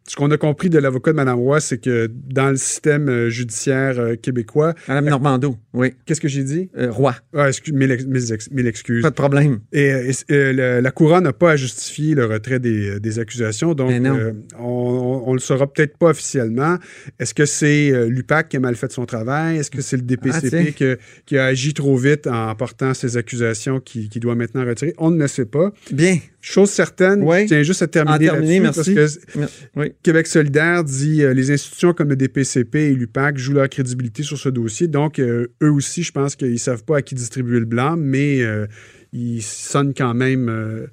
ce 0.05 0.15
qu'on 0.17 0.29
a 0.31 0.37
compris 0.37 0.69
de 0.69 0.77
l'avocat 0.79 1.11
de 1.11 1.15
Mme 1.17 1.37
Roy, 1.39 1.59
c'est 1.61 1.77
que 1.77 2.09
dans 2.11 2.49
le 2.49 2.57
système 2.57 3.07
euh, 3.09 3.29
judiciaire 3.29 3.99
euh, 3.99 4.15
québécois, 4.15 4.73
Madame 4.87 5.05
Normando, 5.09 5.55
oui. 5.73 5.93
qu'est-ce 6.05 6.19
que 6.19 6.27
j'ai 6.27 6.43
dit? 6.43 6.69
Euh, 6.77 6.91
Roi, 6.91 7.15
Ah, 7.33 7.47
excuse, 7.47 7.73
mille, 7.73 7.91
ex- 7.91 8.05
mille 8.05 8.33
ex- 8.33 8.51
mille 8.51 8.67
excuses. 8.67 9.01
pas 9.01 9.09
de 9.11 9.15
problème. 9.15 9.59
Et, 9.71 9.85
et- 9.87 10.33
et 10.33 10.53
le- 10.53 10.81
la 10.81 10.91
couronne 10.91 11.23
n'a 11.23 11.31
pas 11.33 11.51
à 11.51 11.55
justifier 11.55 12.15
le 12.15 12.25
retrait 12.25 12.59
des, 12.59 12.99
des 12.99 13.19
accusations, 13.19 13.73
donc 13.73 13.91
euh, 13.91 14.33
on, 14.59 15.25
ne 15.29 15.33
le 15.33 15.39
saura 15.39 15.71
peut-être 15.71 15.97
pas 15.97 16.09
officiellement. 16.09 16.77
Est-ce 17.19 17.33
que 17.33 17.45
c'est 17.45 17.91
euh, 17.91 18.07
l'UPAC 18.09 18.49
qui 18.49 18.57
a 18.57 18.59
mal 18.59 18.75
fait 18.75 18.91
son 18.91 19.05
travail? 19.05 19.57
Est-ce 19.57 19.71
que 19.71 19.81
c'est 19.81 19.97
le 19.97 20.03
Ah. 20.03 20.15
DPCP 20.15 20.73
que- 20.73 20.97
qui 21.25 21.37
a 21.37 21.45
agi 21.45 21.73
trop 21.73 21.95
vite 21.95 22.27
en 22.27 22.53
portant 22.55 22.93
ces 22.93 23.15
accusations 23.17 23.79
qui, 23.79 24.09
qui 24.09 24.19
doit 24.19 24.35
maintenant 24.35 24.65
retirer? 24.65 24.93
On 24.97 25.11
ne 25.11 25.19
le 25.19 25.27
sait 25.27 25.45
pas. 25.45 25.71
Bien. 25.91 26.17
Chose 26.41 26.69
certaine, 26.71 27.23
Ouais. 27.23 27.43
je 27.43 27.47
tiens 27.47 27.63
juste 27.63 27.81
à 27.83 27.87
terminer, 27.87 28.29
En 28.29 28.33
terminer, 28.33 28.59
merci. 28.59 28.93
parce 28.93 29.17
que 29.17 29.39
Mer- 29.39 29.49
Oui. 29.77 29.92
Québec 30.01 30.27
solidaire 30.27 30.83
dit 30.83 31.23
euh, 31.23 31.33
les 31.33 31.51
institutions 31.51 31.93
comme 31.93 32.09
le 32.09 32.15
DPCP 32.15 32.75
et 32.75 32.93
l'UPAC 32.93 33.37
jouent 33.37 33.53
leur 33.53 33.69
crédibilité 33.69 34.23
sur 34.23 34.37
ce 34.37 34.49
dossier. 34.49 34.87
Donc, 34.87 35.19
euh, 35.19 35.47
eux 35.61 35.71
aussi, 35.71 36.03
je 36.03 36.11
pense 36.11 36.35
qu'ils 36.35 36.51
ne 36.53 36.57
savent 36.57 36.83
pas 36.83 36.97
à 36.97 37.01
qui 37.01 37.15
distribuer 37.15 37.59
le 37.59 37.65
blanc, 37.65 37.95
mais 37.97 38.41
euh, 38.41 38.65
ils 39.11 39.41
sonnent 39.41 39.93
quand 39.93 40.13
même, 40.13 40.49
euh, 40.49 40.87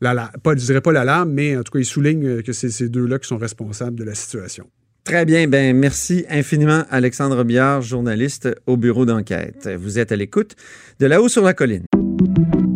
la, 0.00 0.14
la- 0.14 0.32
pas, 0.42 0.52
je 0.56 0.64
dirais 0.64 0.80
pas 0.80 0.92
l'alarme, 0.92 1.32
mais 1.32 1.56
en 1.56 1.62
tout 1.62 1.72
cas, 1.72 1.78
ils 1.78 1.84
soulignent 1.84 2.42
que 2.42 2.52
c'est 2.52 2.70
ces 2.70 2.88
deux-là 2.88 3.18
qui 3.18 3.28
sont 3.28 3.38
responsables 3.38 3.96
de 3.98 4.04
la 4.04 4.14
situation. 4.14 4.66
Très 5.04 5.24
bien. 5.24 5.46
Ben, 5.46 5.76
merci 5.76 6.24
infiniment, 6.28 6.84
Alexandre 6.90 7.44
Biard, 7.44 7.82
journaliste 7.82 8.48
au 8.66 8.76
bureau 8.76 9.06
d'enquête. 9.06 9.68
Vous 9.78 9.98
êtes 10.00 10.10
à 10.10 10.16
l'écoute 10.16 10.56
de 10.98 11.06
là-haut 11.06 11.28
sur 11.28 11.42
la 11.44 11.54
colline. 11.54 11.84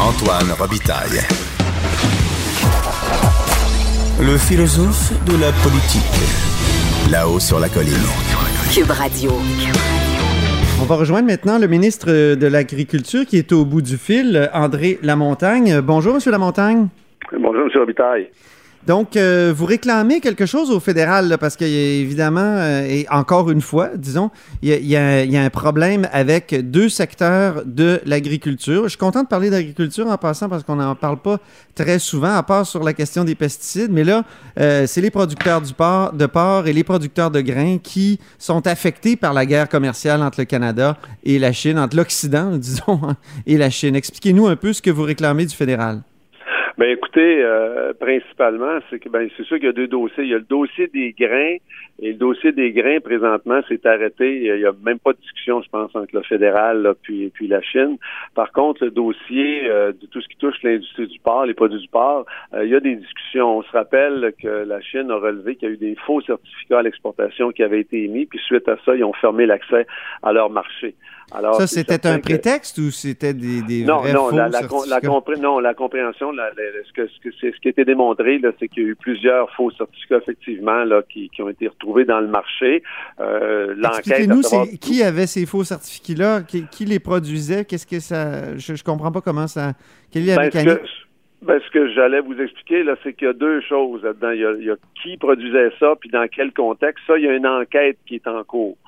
Antoine 0.00 0.52
Robitaille. 0.56 1.18
Le 4.20 4.38
philosophe 4.38 5.12
de 5.24 5.32
la 5.40 5.50
politique. 5.64 7.10
Là-haut 7.10 7.40
sur 7.40 7.58
la 7.58 7.68
colline. 7.68 7.92
Cube 8.72 8.92
Radio. 8.92 9.32
On 10.80 10.84
va 10.84 10.94
rejoindre 10.94 11.26
maintenant 11.26 11.58
le 11.58 11.66
ministre 11.66 12.36
de 12.36 12.46
l'Agriculture 12.46 13.26
qui 13.26 13.38
est 13.38 13.52
au 13.52 13.64
bout 13.64 13.82
du 13.82 13.96
fil, 13.96 14.48
André 14.54 15.00
Lamontagne. 15.02 15.80
Bonjour, 15.80 16.14
Monsieur 16.14 16.30
Lamontagne. 16.30 16.86
Bonjour, 17.32 17.64
M. 17.64 17.70
Robitaille. 17.74 18.30
Donc, 18.86 19.16
euh, 19.16 19.52
vous 19.54 19.66
réclamez 19.66 20.20
quelque 20.20 20.46
chose 20.46 20.70
au 20.70 20.80
fédéral, 20.80 21.28
là, 21.28 21.36
parce 21.36 21.56
qu'évidemment, 21.56 22.56
et 22.88 23.06
encore 23.10 23.50
une 23.50 23.60
fois, 23.60 23.90
disons, 23.96 24.30
il 24.62 24.70
y, 24.70 24.72
a- 24.72 24.78
y 24.78 24.96
a- 24.96 25.24
y 25.24 25.36
a 25.36 25.42
un 25.42 25.50
problème 25.50 26.08
avec 26.10 26.54
deux 26.70 26.88
secteurs 26.88 27.62
de 27.66 28.00
l'agriculture. 28.06 28.84
Je 28.84 28.90
suis 28.90 28.98
content 28.98 29.22
de 29.24 29.28
parler 29.28 29.50
d'agriculture 29.50 30.06
en 30.06 30.16
passant 30.16 30.48
parce 30.48 30.62
qu'on 30.62 30.76
n'en 30.76 30.94
parle 30.94 31.18
pas 31.20 31.38
très 31.74 31.98
souvent, 31.98 32.34
à 32.34 32.42
part 32.42 32.66
sur 32.66 32.82
la 32.82 32.94
question 32.94 33.24
des 33.24 33.34
pesticides. 33.34 33.90
Mais 33.90 34.04
là, 34.04 34.24
euh, 34.58 34.86
c'est 34.86 35.02
les 35.02 35.10
producteurs 35.10 35.60
de 35.60 36.26
porc 36.26 36.66
et 36.66 36.72
les 36.72 36.84
producteurs 36.84 37.30
de 37.30 37.40
grains 37.42 37.78
qui 37.82 38.18
sont 38.38 38.66
affectés 38.66 39.16
par 39.16 39.34
la 39.34 39.44
guerre 39.44 39.68
commerciale 39.68 40.22
entre 40.22 40.40
le 40.40 40.44
Canada 40.46 40.96
et 41.24 41.38
la 41.38 41.52
Chine, 41.52 41.78
entre 41.78 41.94
l'Occident, 41.96 42.56
disons, 42.56 43.00
et 43.46 43.58
la 43.58 43.68
Chine. 43.68 43.96
Expliquez-nous 43.96 44.46
un 44.46 44.56
peu 44.56 44.72
ce 44.72 44.80
que 44.80 44.90
vous 44.90 45.02
réclamez 45.02 45.44
du 45.44 45.54
fédéral. 45.54 46.00
Ben 46.78 46.90
écoutez, 46.90 47.42
euh, 47.42 47.92
principalement, 47.92 48.78
c'est 48.88 49.00
que 49.00 49.08
ben 49.08 49.28
c'est 49.36 49.42
sûr 49.42 49.56
qu'il 49.56 49.66
y 49.66 49.68
a 49.68 49.72
deux 49.72 49.88
dossiers. 49.88 50.22
Il 50.22 50.30
y 50.30 50.34
a 50.34 50.38
le 50.38 50.44
dossier 50.44 50.86
des 50.86 51.10
grains 51.10 51.56
et 51.98 52.12
le 52.12 52.14
dossier 52.14 52.52
des 52.52 52.70
grains 52.70 53.00
présentement 53.00 53.60
s'est 53.68 53.84
arrêté. 53.84 54.44
Il 54.44 54.54
n'y 54.54 54.64
a 54.64 54.70
même 54.84 55.00
pas 55.00 55.12
de 55.12 55.18
discussion, 55.18 55.60
je 55.60 55.68
pense, 55.70 55.90
entre 55.96 56.14
le 56.14 56.22
fédéral 56.22 56.82
là, 56.82 56.94
puis 56.94 57.32
puis 57.34 57.48
la 57.48 57.60
Chine. 57.62 57.96
Par 58.36 58.52
contre, 58.52 58.84
le 58.84 58.92
dossier 58.92 59.68
euh, 59.68 59.90
de 59.90 60.06
tout 60.06 60.20
ce 60.20 60.28
qui 60.28 60.36
touche 60.36 60.62
l'industrie 60.62 61.08
du 61.08 61.18
porc, 61.18 61.46
les 61.46 61.54
produits 61.54 61.80
du 61.80 61.88
porc, 61.88 62.26
euh, 62.54 62.64
il 62.64 62.70
y 62.70 62.76
a 62.76 62.80
des 62.80 62.94
discussions. 62.94 63.58
On 63.58 63.62
se 63.64 63.72
rappelle 63.72 64.32
que 64.40 64.46
la 64.46 64.80
Chine 64.80 65.10
a 65.10 65.16
relevé 65.16 65.56
qu'il 65.56 65.68
y 65.68 65.72
a 65.72 65.74
eu 65.74 65.78
des 65.78 65.96
faux 66.06 66.20
certificats 66.20 66.78
à 66.78 66.82
l'exportation 66.82 67.50
qui 67.50 67.64
avaient 67.64 67.80
été 67.80 68.04
émis, 68.04 68.26
puis 68.26 68.38
suite 68.38 68.68
à 68.68 68.76
ça, 68.84 68.94
ils 68.94 69.02
ont 69.02 69.14
fermé 69.14 69.46
l'accès 69.46 69.84
à 70.22 70.32
leur 70.32 70.48
marché. 70.48 70.94
Alors, 71.30 71.56
Ça, 71.56 71.66
c'était 71.66 72.06
un 72.06 72.16
que- 72.16 72.22
prétexte 72.22 72.78
ou 72.78 72.90
c'était 72.90 73.34
des, 73.34 73.60
des 73.62 73.84
non, 73.84 73.98
vrais 73.98 74.14
non, 74.14 74.30
faux 74.30 74.36
la, 74.36 74.48
la, 74.48 74.62
con- 74.66 74.76
la 74.84 74.86
certificats? 75.00 75.08
compré- 75.08 75.38
non, 75.38 75.58
la 75.58 75.74
compréhension, 75.74 76.32
la- 76.32 76.50
ce, 76.86 76.92
que, 76.94 77.06
ce, 77.06 77.20
que, 77.20 77.28
c'est- 77.38 77.52
ce 77.54 77.60
qui 77.60 77.68
a 77.68 77.70
été 77.70 77.84
démontré, 77.84 78.40
c'est 78.58 78.68
qu'il 78.68 78.82
y 78.82 78.86
a 78.86 78.88
eu 78.90 78.96
plusieurs 78.96 79.50
faux 79.54 79.70
certificats, 79.72 80.16
effectivement, 80.18 80.84
là, 80.84 81.02
qui, 81.06 81.28
qui 81.28 81.42
ont 81.42 81.50
été 81.50 81.68
retrouvés 81.68 82.06
dans 82.06 82.20
le 82.20 82.28
marché. 82.28 82.82
Euh, 83.20 83.74
L'enquête. 83.76 83.98
Expliquez-nous, 83.98 84.42
savoir- 84.42 84.66
qui 84.80 85.02
avait 85.02 85.26
ces 85.26 85.44
faux 85.44 85.64
certificats-là? 85.64 86.42
Qui, 86.42 86.66
qui 86.70 86.86
les 86.86 86.98
produisait? 86.98 87.64
Qu'est-ce 87.66 87.86
que 87.86 88.00
ça... 88.00 88.56
Je, 88.56 88.74
je 88.74 88.82
comprends 88.82 89.12
pas 89.12 89.20
comment 89.20 89.46
ça... 89.46 89.72
Quelle 90.10 90.22
est 90.28 90.34
la 90.34 90.36
Ben, 90.36 90.50
ce 90.50 90.56
mécanique? 90.58 90.82
que, 90.82 91.46
ben, 91.46 91.60
ce 91.64 91.70
que 91.70 91.92
j'allais 91.92 92.20
vous 92.20 92.40
expliquer, 92.40 92.82
là, 92.84 92.96
c'est 93.04 93.12
qu'il 93.12 93.26
y 93.26 93.30
a 93.30 93.34
deux 93.34 93.60
choses 93.68 94.02
là-dedans. 94.02 94.30
Il 94.30 94.64
y 94.64 94.70
a 94.70 94.76
qui 95.02 95.18
produisait 95.18 95.70
ça, 95.78 95.94
puis 96.00 96.08
dans 96.08 96.26
quel 96.26 96.52
contexte. 96.52 97.04
Ça, 97.06 97.18
il 97.18 97.24
y 97.24 97.28
a 97.28 97.34
une 97.34 97.46
enquête 97.46 97.98
qui 98.06 98.14
est 98.16 98.26
en 98.26 98.42
cours 98.44 98.78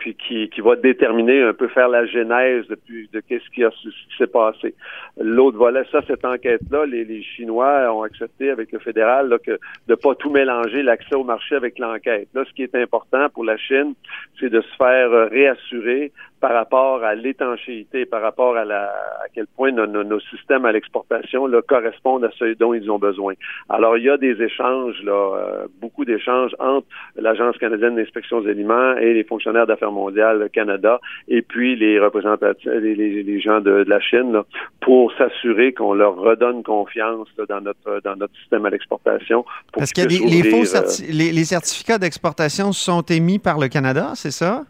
puis 0.00 0.14
qui, 0.14 0.48
qui 0.48 0.60
va 0.60 0.74
déterminer 0.74 1.42
un 1.42 1.52
peu 1.52 1.68
faire 1.68 1.88
la 1.88 2.06
genèse 2.06 2.66
de, 2.66 2.76
de 3.12 3.20
qu'est-ce 3.20 3.48
qui, 3.50 3.62
qui 3.82 4.16
s'est 4.18 4.26
passé. 4.26 4.74
L'autre 5.20 5.58
volet, 5.58 5.84
ça, 5.92 6.00
cette 6.08 6.24
enquête-là, 6.24 6.86
les, 6.86 7.04
les 7.04 7.22
Chinois 7.22 7.94
ont 7.94 8.02
accepté 8.02 8.50
avec 8.50 8.72
le 8.72 8.78
fédéral 8.80 9.28
là, 9.28 9.38
que 9.38 9.58
de 9.86 9.94
pas 9.94 10.14
tout 10.14 10.30
mélanger 10.30 10.82
l'accès 10.82 11.14
au 11.14 11.24
marché 11.24 11.54
avec 11.54 11.78
l'enquête. 11.78 12.28
Là, 12.34 12.44
ce 12.48 12.52
qui 12.54 12.62
est 12.62 12.74
important 12.74 13.28
pour 13.28 13.44
la 13.44 13.58
Chine, 13.58 13.94
c'est 14.40 14.50
de 14.50 14.62
se 14.62 14.76
faire 14.76 15.12
euh, 15.12 15.26
réassurer 15.26 16.12
par 16.40 16.52
rapport 16.52 17.04
à 17.04 17.14
l'étanchéité, 17.14 18.06
par 18.06 18.22
rapport 18.22 18.56
à, 18.56 18.64
la, 18.64 18.84
à 19.24 19.26
quel 19.34 19.46
point 19.46 19.72
nos, 19.72 19.86
nos- 19.86 20.04
nos 20.04 20.20
systèmes 20.20 20.64
à 20.64 20.72
l'exportation 20.72 21.46
là, 21.46 21.60
correspondent 21.62 22.24
à 22.24 22.30
ce 22.38 22.54
dont 22.54 22.72
ils 22.74 22.90
ont 22.90 22.98
besoin. 22.98 23.34
Alors, 23.68 23.96
il 23.98 24.04
y 24.04 24.10
a 24.10 24.16
des 24.16 24.40
échanges, 24.42 24.96
là, 25.04 25.12
euh, 25.36 25.66
beaucoup 25.80 26.04
d'échanges 26.04 26.54
entre 26.58 26.86
l'Agence 27.16 27.58
canadienne 27.58 27.96
d'inspection 27.96 28.40
des 28.40 28.50
aliments 28.50 28.94
et 28.96 29.12
les 29.14 29.24
fonctionnaires 29.24 29.66
d'affaires 29.66 29.92
mondiales 29.92 30.48
Canada 30.52 30.98
et 31.28 31.42
puis 31.42 31.76
les 31.76 32.00
représentants, 32.00 32.52
les, 32.64 32.94
les- 32.94 33.22
les 33.22 33.40
gens 33.40 33.60
de, 33.60 33.84
de 33.84 33.90
la 33.90 34.00
Chine 34.00 34.32
là, 34.32 34.44
pour 34.80 35.12
s'assurer 35.18 35.72
qu'on 35.74 35.94
leur 35.94 36.16
redonne 36.16 36.62
confiance 36.62 37.28
là, 37.36 37.44
dans 37.48 37.60
notre 37.60 38.00
dans 38.02 38.16
notre 38.16 38.34
système 38.40 38.64
à 38.66 38.70
l'exportation. 38.70 39.44
Parce 39.72 39.92
puissent 39.92 40.42
les, 40.42 40.50
faux 40.50 40.62
euh, 40.62 40.64
certi- 40.64 41.06
les, 41.12 41.32
les 41.32 41.44
certificats 41.44 41.98
d'exportation 41.98 42.72
sont 42.72 43.02
émis 43.02 43.38
par 43.38 43.58
le 43.58 43.68
Canada, 43.68 44.12
c'est 44.14 44.30
ça? 44.30 44.64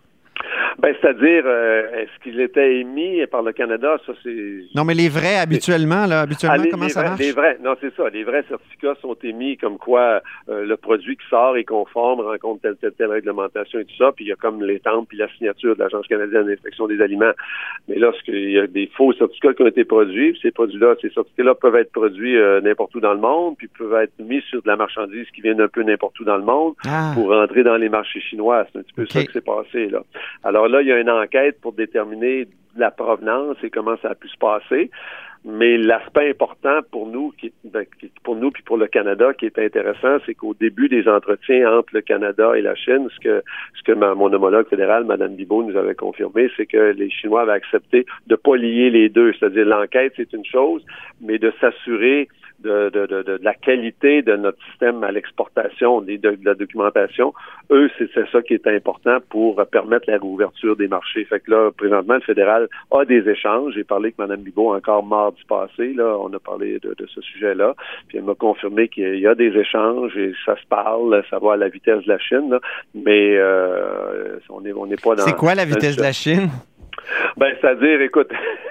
Ben, 0.81 0.95
c'est-à-dire, 1.01 1.43
euh, 1.47 1.83
est-ce 2.03 2.23
qu'ils 2.23 2.41
étaient 2.41 2.77
émis 2.79 3.25
par 3.27 3.43
le 3.43 3.53
Canada? 3.53 3.99
Ça, 4.07 4.13
c'est 4.23 4.65
Non, 4.75 4.85
mais 4.85 4.95
les 4.95 5.09
vrais, 5.09 5.37
habituellement, 5.37 6.07
là, 6.07 6.21
habituellement, 6.23 6.57
Ah, 6.61 6.65
les, 6.65 6.71
comment 6.71 6.85
les 6.85 6.91
ça 6.91 7.01
vrais, 7.01 7.09
marche? 7.11 7.21
les 7.21 7.33
vrais, 7.33 7.59
non, 7.63 7.75
c'est 7.81 7.95
ça. 7.95 8.09
Les 8.11 8.25
vrais 8.25 8.45
certificats 8.49 8.95
sont 9.01 9.17
émis 9.23 9.57
comme 9.57 9.79
quoi 9.79 10.23
euh, 10.49 10.65
le 10.65 10.77
produit 10.77 11.17
qui 11.17 11.27
sort 11.29 11.57
est 11.57 11.65
conforme, 11.65 12.21
rencontre 12.21 12.63
telle, 12.63 12.77
telle, 12.77 12.93
telle 12.93 13.11
réglementation 13.11 13.79
et 13.79 13.85
tout 13.85 13.97
ça. 13.99 14.13
Puis 14.13 14.25
il 14.25 14.29
y 14.29 14.33
a 14.33 14.37
comme 14.37 14.63
l'étampe 14.63 15.09
puis 15.09 15.19
la 15.19 15.29
signature 15.37 15.75
de 15.77 15.81
l'Agence 15.83 16.07
canadienne 16.07 16.47
d'inspection 16.47 16.87
des 16.87 17.01
aliments. 17.01 17.33
Mais 17.89 17.97
lorsqu'il 17.97 18.51
y 18.51 18.59
a 18.59 18.67
des 18.67 18.89
faux 18.97 19.13
certificats 19.13 19.55
qui 19.55 19.63
ont 19.63 19.67
été 19.67 19.85
produits, 19.85 20.39
ces 20.43 20.51
produits-là, 20.51 20.95
ces 21.03 21.11
certificats-là 21.11 21.55
peuvent 21.55 21.77
être 21.77 21.93
produits 21.93 22.37
euh, 22.37 22.61
n'importe 22.61 22.95
où 22.95 23.01
dans 23.01 23.15
le 23.15 23.21
monde, 23.21 23.57
puis 23.59 23.69
peuvent 23.69 24.01
être 24.03 24.13
mis 24.19 24.41
sur 24.49 24.63
de 24.63 24.69
la 24.69 24.77
marchandise 24.77 25.27
qui 25.35 25.41
vient 25.43 25.55
d'un 25.55 25.69
peu 25.69 25.83
n'importe 25.83 26.19
où 26.21 26.25
dans 26.25 26.37
le 26.37 26.45
monde 26.45 26.75
Ah. 26.87 27.13
pour 27.15 27.29
rentrer 27.29 27.63
dans 27.63 27.77
les 27.77 27.89
marchés 27.89 28.21
chinois. 28.21 28.67
C'est 28.73 28.79
un 28.79 28.83
petit 28.83 28.93
peu 28.95 29.07
ça 29.07 29.25
qui 29.25 29.33
s'est 29.33 29.41
passé 29.41 29.89
là. 29.89 30.03
Alors 30.45 30.69
là, 30.71 30.83
il 30.83 30.89
y 30.89 30.93
a 30.93 30.99
une 30.99 31.11
enquête 31.11 31.61
pour 31.61 31.73
déterminer 31.73 32.49
la 32.77 32.91
provenance 32.91 33.57
et 33.63 33.71
comment 33.71 33.97
ça 34.01 34.11
a 34.11 34.15
pu 34.15 34.29
se 34.29 34.39
passer. 34.39 34.91
Mais 35.43 35.79
l'aspect 35.79 36.29
important 36.29 36.81
pour 36.91 37.07
nous, 37.07 37.33
qui, 37.39 37.51
ben, 37.65 37.87
pour 38.25 38.37
nous 38.37 38.51
puis 38.51 38.63
pour 38.63 38.77
le 38.77 38.87
Canada, 38.87 39.33
qui 39.33 39.47
est 39.47 39.59
intéressant, 39.59 40.19
c'est 40.27 40.35
qu'au 40.35 40.53
début 40.53 40.89
des 40.91 41.09
entretiens 41.09 41.79
entre 41.79 41.95
le 41.95 42.03
Canada 42.03 42.53
et 42.57 42.61
la 42.61 42.75
Chine, 42.75 43.09
ce 43.15 43.21
que 43.21 43.43
ce 43.75 43.83
que 43.83 43.93
mon 43.93 44.31
homologue 44.33 44.69
fédéral, 44.69 45.05
Mme 45.05 45.37
Bibot, 45.37 45.63
nous 45.63 45.79
avait 45.79 45.95
confirmé, 45.95 46.51
c'est 46.59 46.67
que 46.67 46.93
les 46.93 47.09
Chinois 47.09 47.43
avaient 47.43 47.53
accepté 47.53 48.05
de 48.27 48.37
pas 48.37 48.57
lier 48.57 48.91
les 48.91 49.09
deux. 49.09 49.33
C'est-à-dire 49.33 49.65
l'enquête, 49.65 50.13
c'est 50.17 50.31
une 50.35 50.45
chose, 50.45 50.85
mais 51.23 51.39
de 51.39 51.51
s'assurer 51.59 52.29
de, 52.63 52.91
de, 52.91 53.07
de, 53.07 53.23
de, 53.23 53.39
la 53.43 53.55
qualité 53.55 54.23
de 54.23 54.37
notre 54.37 54.63
système 54.67 55.03
à 55.05 55.13
l'exportation, 55.13 56.01
de, 56.01 56.17
de, 56.17 56.39
la 56.45 56.55
documentation. 56.55 57.33
Eux, 57.71 57.91
c'est 57.99 58.11
ça 58.31 58.43
qui 58.43 58.55
est 58.55 58.67
important 58.67 59.19
pour 59.29 59.65
permettre 59.67 60.11
la 60.11 60.19
réouverture 60.19 60.77
des 60.77 60.89
marchés. 60.89 61.25
Fait 61.25 61.41
que 61.41 61.51
là, 61.51 61.71
présentement, 61.71 62.15
le 62.15 62.21
fédéral 62.21 62.69
a 62.91 63.05
des 63.05 63.29
échanges. 63.29 63.75
J'ai 63.75 63.85
parlé 63.85 64.07
avec 64.07 64.19
Mme 64.19 64.41
Bibot 64.41 64.75
encore 64.75 65.05
mardi 65.05 65.41
passé. 65.49 65.93
Là, 65.95 66.17
on 66.19 66.33
a 66.33 66.39
parlé 66.39 66.79
de, 66.81 66.95
de 66.97 67.07
ce 67.07 67.21
sujet-là. 67.21 67.75
Puis 68.09 68.19
elle 68.19 68.25
m'a 68.25 68.35
confirmé 68.35 68.89
qu'il 68.89 69.19
y 69.19 69.27
a 69.27 69.35
des 69.35 69.57
échanges 69.57 70.17
et 70.17 70.33
ça 70.45 70.57
se 70.57 70.67
parle. 70.69 71.23
Ça 71.31 71.39
va 71.39 71.55
à 71.55 71.57
la 71.57 71.69
vitesse 71.69 72.05
de 72.05 72.09
la 72.09 72.19
Chine. 72.19 72.51
Là. 72.51 72.61
Mais 72.95 73.37
euh, 73.37 74.39
on 74.49 74.61
n'est 74.61 74.73
on 74.73 74.87
n'est 74.87 74.97
pas 74.97 75.15
dans. 75.15 75.25
C'est 75.25 75.37
quoi 75.37 75.55
la 75.55 75.65
vitesse 75.65 75.97
de 75.97 76.03
la 76.03 76.13
Chine? 76.13 76.49
Ben, 77.37 77.55
c'est-à-dire, 77.61 78.01
écoute, 78.01 78.31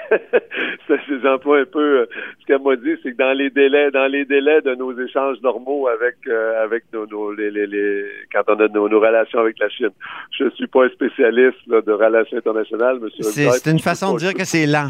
j'emploie 1.24 1.60
un 1.60 1.66
peu 1.66 2.02
euh, 2.02 2.06
ce 2.40 2.46
qu'elle 2.46 2.62
m'a 2.62 2.76
dit, 2.76 2.96
c'est 3.04 3.12
que 3.12 3.18
dans 3.18 3.34
les 3.34 3.50
délais, 3.50 3.92
dans 3.92 4.08
les 4.08 4.26
délais 4.26 4.62
de 4.62 4.76
nos 4.76 4.98
échanges 5.00 5.38
normaux 5.42 5.88
avec 5.88 6.16
euh, 6.28 6.64
avec 6.64 6.84
nos, 6.94 7.06
nos 7.08 7.32
les, 7.32 7.52
les, 7.52 7.68
les, 7.68 8.06
quand 8.34 8.44
on 8.48 8.60
a 8.60 8.68
nos, 8.68 8.90
nos, 8.90 9.00
relations 9.00 9.40
avec 9.40 9.60
la 9.60 9.70
Chine. 9.70 9.92
Je 10.38 10.50
suis 10.52 10.68
pas 10.68 10.86
un 10.86 10.90
spécialiste 10.90 11.58
là, 11.68 11.82
de 11.82 11.92
relations 11.92 12.38
internationales, 12.38 13.00
monsieur. 13.00 13.24
C'est 13.24 13.72
une 13.72 13.80
façon 13.80 14.14
de 14.14 14.20
dire 14.20 14.34
que 14.34 14.46
c'est 14.46 14.66
lent. 14.66 14.90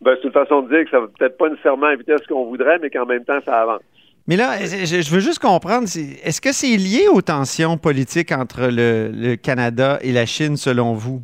Ben, 0.00 0.16
c'est 0.20 0.26
une 0.26 0.32
façon 0.32 0.62
de 0.62 0.68
dire 0.68 0.84
que 0.84 0.90
ça 0.90 1.00
va 1.00 1.06
peut-être 1.06 1.36
pas 1.36 1.48
nécessairement 1.48 1.86
à 1.86 1.90
la 1.90 1.96
vitesse 1.96 2.26
qu'on 2.26 2.46
voudrait, 2.46 2.78
mais 2.80 2.90
qu'en 2.90 3.06
même 3.06 3.24
temps, 3.24 3.38
ça 3.44 3.62
avance. 3.62 3.82
Mais 4.26 4.36
là, 4.36 4.58
je 4.58 5.10
veux 5.10 5.20
juste 5.20 5.38
comprendre, 5.38 5.88
est-ce 5.88 6.40
que 6.42 6.52
c'est 6.52 6.76
lié 6.76 7.08
aux 7.10 7.22
tensions 7.22 7.78
politiques 7.78 8.30
entre 8.30 8.68
le, 8.70 9.10
le 9.10 9.36
Canada 9.36 9.98
et 10.02 10.12
la 10.12 10.26
Chine, 10.26 10.58
selon 10.58 10.92
vous? 10.92 11.22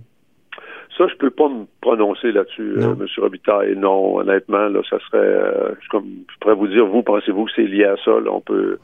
Ça, 0.97 1.09
je 1.09 1.15
peux 1.17 1.31
pas 1.31 1.49
me 1.49 1.65
prononcer 1.81 2.31
là-dessus, 2.31 2.75
euh, 2.79 2.93
M. 2.93 3.07
Robitaille. 3.19 3.77
Non, 3.77 4.19
honnêtement, 4.19 4.69
là, 4.69 4.81
ça 4.89 4.99
serait, 5.01 5.19
euh, 5.19 5.71
comme 5.91 6.07
je 6.33 6.39
pourrais 6.39 6.55
vous 6.55 6.69
dire, 6.69 6.87
vous 6.87 7.03
pensez-vous 7.03 7.47
que 7.47 7.51
c'est 7.57 7.67
lié 7.67 7.85
à 7.85 7.97
ça? 8.05 8.13
Là, 8.13 8.31
on 8.31 8.41
peut, 8.41 8.79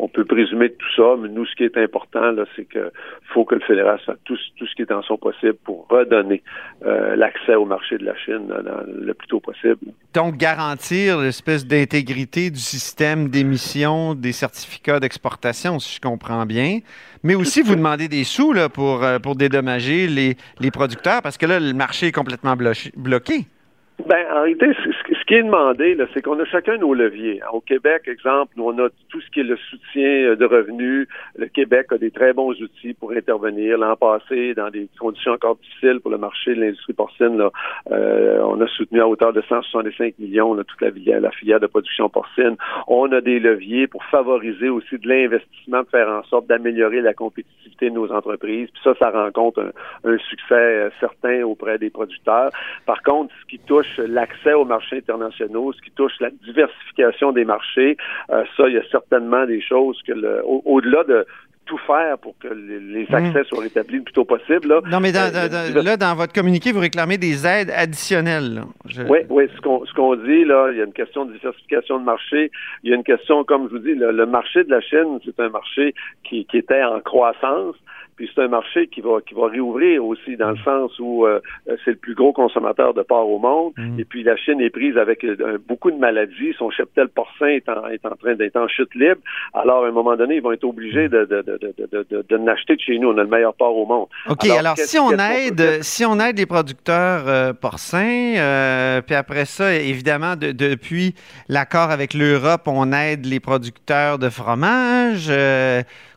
on 0.00 0.08
peut 0.08 0.24
présumer 0.24 0.68
de 0.68 0.74
tout 0.74 0.94
ça, 0.96 1.14
mais 1.20 1.28
nous, 1.28 1.44
ce 1.44 1.54
qui 1.54 1.64
est 1.64 1.76
important, 1.76 2.32
là, 2.32 2.44
c'est 2.56 2.64
que 2.64 2.90
faut 3.34 3.44
que 3.44 3.54
le 3.54 3.60
fédéral 3.60 3.98
fasse 4.04 4.16
tout, 4.24 4.36
tout 4.56 4.66
ce 4.66 4.74
qui 4.74 4.82
est 4.82 4.92
en 4.92 5.02
son 5.02 5.18
possible 5.18 5.56
pour 5.64 5.86
redonner 5.88 6.42
euh, 6.86 7.16
l'accès 7.16 7.54
au 7.54 7.66
marché 7.66 7.98
de 7.98 8.04
la 8.04 8.16
Chine 8.16 8.48
dans, 8.48 8.84
le 8.86 9.12
plus 9.12 9.28
tôt 9.28 9.40
possible. 9.40 9.78
Donc, 10.14 10.36
garantir 10.36 11.18
l'espèce 11.18 11.66
d'intégrité 11.66 12.50
du 12.50 12.58
système 12.58 13.28
d'émission 13.28 14.14
des 14.14 14.32
certificats 14.32 15.00
d'exportation, 15.00 15.78
si 15.78 15.96
je 15.96 16.00
comprends 16.00 16.46
bien. 16.46 16.78
Mais 17.22 17.34
aussi, 17.34 17.60
vous 17.60 17.76
demandez 17.76 18.08
des 18.08 18.24
sous 18.24 18.54
là, 18.54 18.70
pour, 18.70 19.04
euh, 19.04 19.18
pour 19.18 19.36
dédommager 19.36 20.06
les, 20.06 20.36
les 20.60 20.70
producteurs, 20.70 21.20
parce 21.22 21.36
que 21.36 21.44
là, 21.44 21.60
le 21.60 21.74
marché 21.74 22.06
est 22.06 22.12
complètement 22.12 22.56
bloqué. 22.56 23.44
Ben, 24.08 24.24
en 24.32 24.42
réalité, 24.42 24.66
ce 24.82 25.09
qui 25.30 25.36
est 25.36 25.44
demandé, 25.44 25.96
c'est 26.12 26.22
qu'on 26.22 26.40
a 26.40 26.44
chacun 26.44 26.76
nos 26.76 26.92
leviers. 26.92 27.40
Au 27.52 27.60
Québec, 27.60 28.08
exemple, 28.08 28.52
nous, 28.56 28.64
on 28.64 28.76
a 28.80 28.88
tout 29.10 29.20
ce 29.20 29.30
qui 29.30 29.38
est 29.38 29.44
le 29.44 29.56
soutien 29.56 30.02
euh, 30.02 30.34
de 30.34 30.44
revenus. 30.44 31.06
Le 31.36 31.46
Québec 31.46 31.86
a 31.92 31.98
des 31.98 32.10
très 32.10 32.32
bons 32.32 32.50
outils 32.60 32.94
pour 32.94 33.12
intervenir. 33.12 33.78
L'an 33.78 33.94
passé, 33.94 34.54
dans 34.54 34.70
des 34.70 34.88
conditions 34.98 35.30
encore 35.30 35.54
difficiles 35.54 36.00
pour 36.00 36.10
le 36.10 36.18
marché 36.18 36.56
de 36.56 36.60
l'industrie 36.60 36.94
porcine, 36.94 37.38
là, 37.38 37.52
euh, 37.92 38.40
on 38.42 38.60
a 38.60 38.66
soutenu 38.66 39.00
à 39.00 39.06
hauteur 39.06 39.32
de 39.32 39.40
165 39.42 40.18
millions 40.18 40.56
toute 40.64 40.80
la 40.80 40.90
filière, 40.90 41.60
de 41.60 41.66
production 41.68 42.08
porcine. 42.08 42.56
On 42.88 43.12
a 43.12 43.20
des 43.20 43.38
leviers 43.38 43.86
pour 43.86 44.02
favoriser 44.06 44.68
aussi 44.68 44.98
de 44.98 45.08
l'investissement, 45.08 45.82
pour 45.82 45.92
faire 45.92 46.08
en 46.08 46.24
sorte 46.24 46.48
d'améliorer 46.48 47.02
la 47.02 47.14
compétitivité 47.14 47.88
de 47.88 47.94
nos 47.94 48.10
entreprises. 48.10 48.68
Puis 48.72 48.82
ça, 48.82 48.94
ça 48.98 49.10
rencontre 49.10 49.60
un, 49.60 50.10
un 50.10 50.18
succès 50.18 50.54
euh, 50.54 50.90
certain 50.98 51.44
auprès 51.44 51.78
des 51.78 51.90
producteurs. 51.90 52.50
Par 52.84 53.00
contre, 53.04 53.32
ce 53.42 53.46
qui 53.46 53.60
touche 53.60 53.98
l'accès 53.98 54.54
aux 54.54 54.64
marchés 54.64 55.02
internationaux, 55.20 55.72
ce 55.72 55.80
qui 55.82 55.90
touche 55.90 56.12
la 56.20 56.30
diversification 56.30 57.32
des 57.32 57.44
marchés, 57.44 57.96
euh, 58.30 58.44
ça, 58.56 58.68
il 58.68 58.74
y 58.74 58.78
a 58.78 58.88
certainement 58.90 59.46
des 59.46 59.60
choses 59.60 60.00
que 60.06 60.12
le, 60.12 60.42
au-delà 60.44 61.04
de 61.04 61.26
tout 61.66 61.78
faire 61.86 62.18
pour 62.18 62.36
que 62.38 62.48
les, 62.48 63.04
hmm. 63.04 63.14
accès 63.14 63.44
soient 63.44 63.62
rétablis 63.62 63.98
le 63.98 64.02
plus 64.02 64.12
tôt 64.12 64.24
possible. 64.24 64.66
Là, 64.66 64.80
non, 64.90 64.98
mais 64.98 65.12
dans, 65.12 65.30
euh, 65.32 65.82
là, 65.82 65.96
dans 65.96 66.16
votre 66.16 66.32
communiqué, 66.32 66.72
vous 66.72 66.80
réclamez 66.80 67.16
des 67.16 67.46
aides 67.46 67.70
additionnelles. 67.70 68.62
Oui, 69.08 69.20
oui, 69.28 69.44
ce 69.54 69.60
qu'on 69.60 69.84
ce 69.86 69.92
qu'on 69.94 70.16
dit, 70.16 70.44
là, 70.44 70.70
il 70.72 70.78
y 70.78 70.80
a 70.80 70.84
une 70.84 70.92
question 70.92 71.26
de 71.26 71.32
diversification 71.32 72.00
de 72.00 72.04
marché. 72.04 72.50
Il 72.82 72.90
y 72.90 72.92
a 72.92 72.96
une 72.96 73.04
question, 73.04 73.44
comme 73.44 73.68
je 73.68 73.76
vous 73.76 73.78
dis, 73.78 73.94
le, 73.94 74.10
le 74.10 74.26
marché 74.26 74.64
de 74.64 74.70
la 74.70 74.80
Chine, 74.80 75.20
c'est 75.24 75.38
un 75.38 75.50
marché 75.50 75.94
qui, 76.24 76.44
qui 76.46 76.58
était 76.58 76.82
en 76.82 77.00
croissance. 77.00 77.76
Puis 78.20 78.30
c'est 78.34 78.42
un 78.42 78.48
marché 78.48 78.86
qui 78.88 79.00
va 79.00 79.22
qui 79.26 79.32
va 79.32 79.46
réouvrir 79.46 80.04
aussi 80.04 80.36
dans 80.36 80.50
le 80.50 80.56
mm. 80.56 80.64
sens 80.64 80.98
où 80.98 81.24
euh, 81.24 81.40
c'est 81.86 81.92
le 81.92 81.96
plus 81.96 82.14
gros 82.14 82.34
consommateur 82.34 82.92
de 82.92 83.00
porc 83.00 83.26
au 83.26 83.38
monde. 83.38 83.72
Mm. 83.78 83.98
Et 83.98 84.04
puis 84.04 84.22
la 84.22 84.36
Chine 84.36 84.60
est 84.60 84.68
prise 84.68 84.98
avec 84.98 85.24
euh, 85.24 85.56
beaucoup 85.66 85.90
de 85.90 85.96
maladies. 85.96 86.52
Son 86.58 86.70
cheptel 86.70 87.08
porcin 87.08 87.46
est 87.46 87.66
en, 87.70 87.88
est 87.88 88.04
en 88.04 88.14
train 88.16 88.34
d'être 88.34 88.56
en 88.56 88.68
chute 88.68 88.94
libre. 88.94 89.22
Alors 89.54 89.86
à 89.86 89.88
un 89.88 89.90
moment 89.90 90.16
donné, 90.16 90.34
ils 90.36 90.42
vont 90.42 90.52
être 90.52 90.64
obligés 90.64 91.08
de 91.08 91.24
de 91.24 91.40
de 91.40 91.58
de 91.78 92.06
de, 92.10 92.26
de, 92.28 92.36
l'acheter 92.44 92.76
de 92.76 92.80
chez 92.82 92.98
nous. 92.98 93.08
On 93.08 93.16
a 93.16 93.22
le 93.22 93.30
meilleur 93.30 93.54
porc 93.54 93.74
au 93.74 93.86
monde. 93.86 94.08
Ok. 94.28 94.46
Alors, 94.50 94.76
si 94.76 94.98
on 94.98 95.12
aide 95.12 95.82
si 95.82 96.04
on 96.04 96.20
aide 96.20 96.36
les 96.36 96.44
producteurs 96.44 97.26
euh, 97.26 97.54
porcins, 97.54 99.00
puis 99.06 99.14
après 99.14 99.46
ça, 99.46 99.74
évidemment, 99.74 100.34
depuis 100.36 101.14
l'accord 101.48 101.90
avec 101.90 102.12
l'Europe, 102.12 102.64
on 102.66 102.92
aide 102.92 103.24
les 103.24 103.40
producteurs 103.40 104.18
de 104.18 104.28
fromage. 104.28 105.30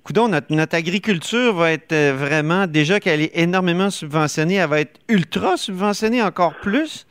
Coudon, 0.03 0.27
notre, 0.27 0.53
notre, 0.53 0.75
agriculture 0.75 1.53
va 1.53 1.71
être 1.71 1.93
euh, 1.93 2.13
vraiment, 2.13 2.67
déjà 2.67 2.99
qu'elle 2.99 3.21
est 3.21 3.31
énormément 3.35 3.89
subventionnée, 3.89 4.55
elle 4.55 4.69
va 4.69 4.81
être 4.81 4.99
ultra 5.07 5.55
subventionnée 5.55 6.21
encore 6.21 6.55
plus? 6.61 7.05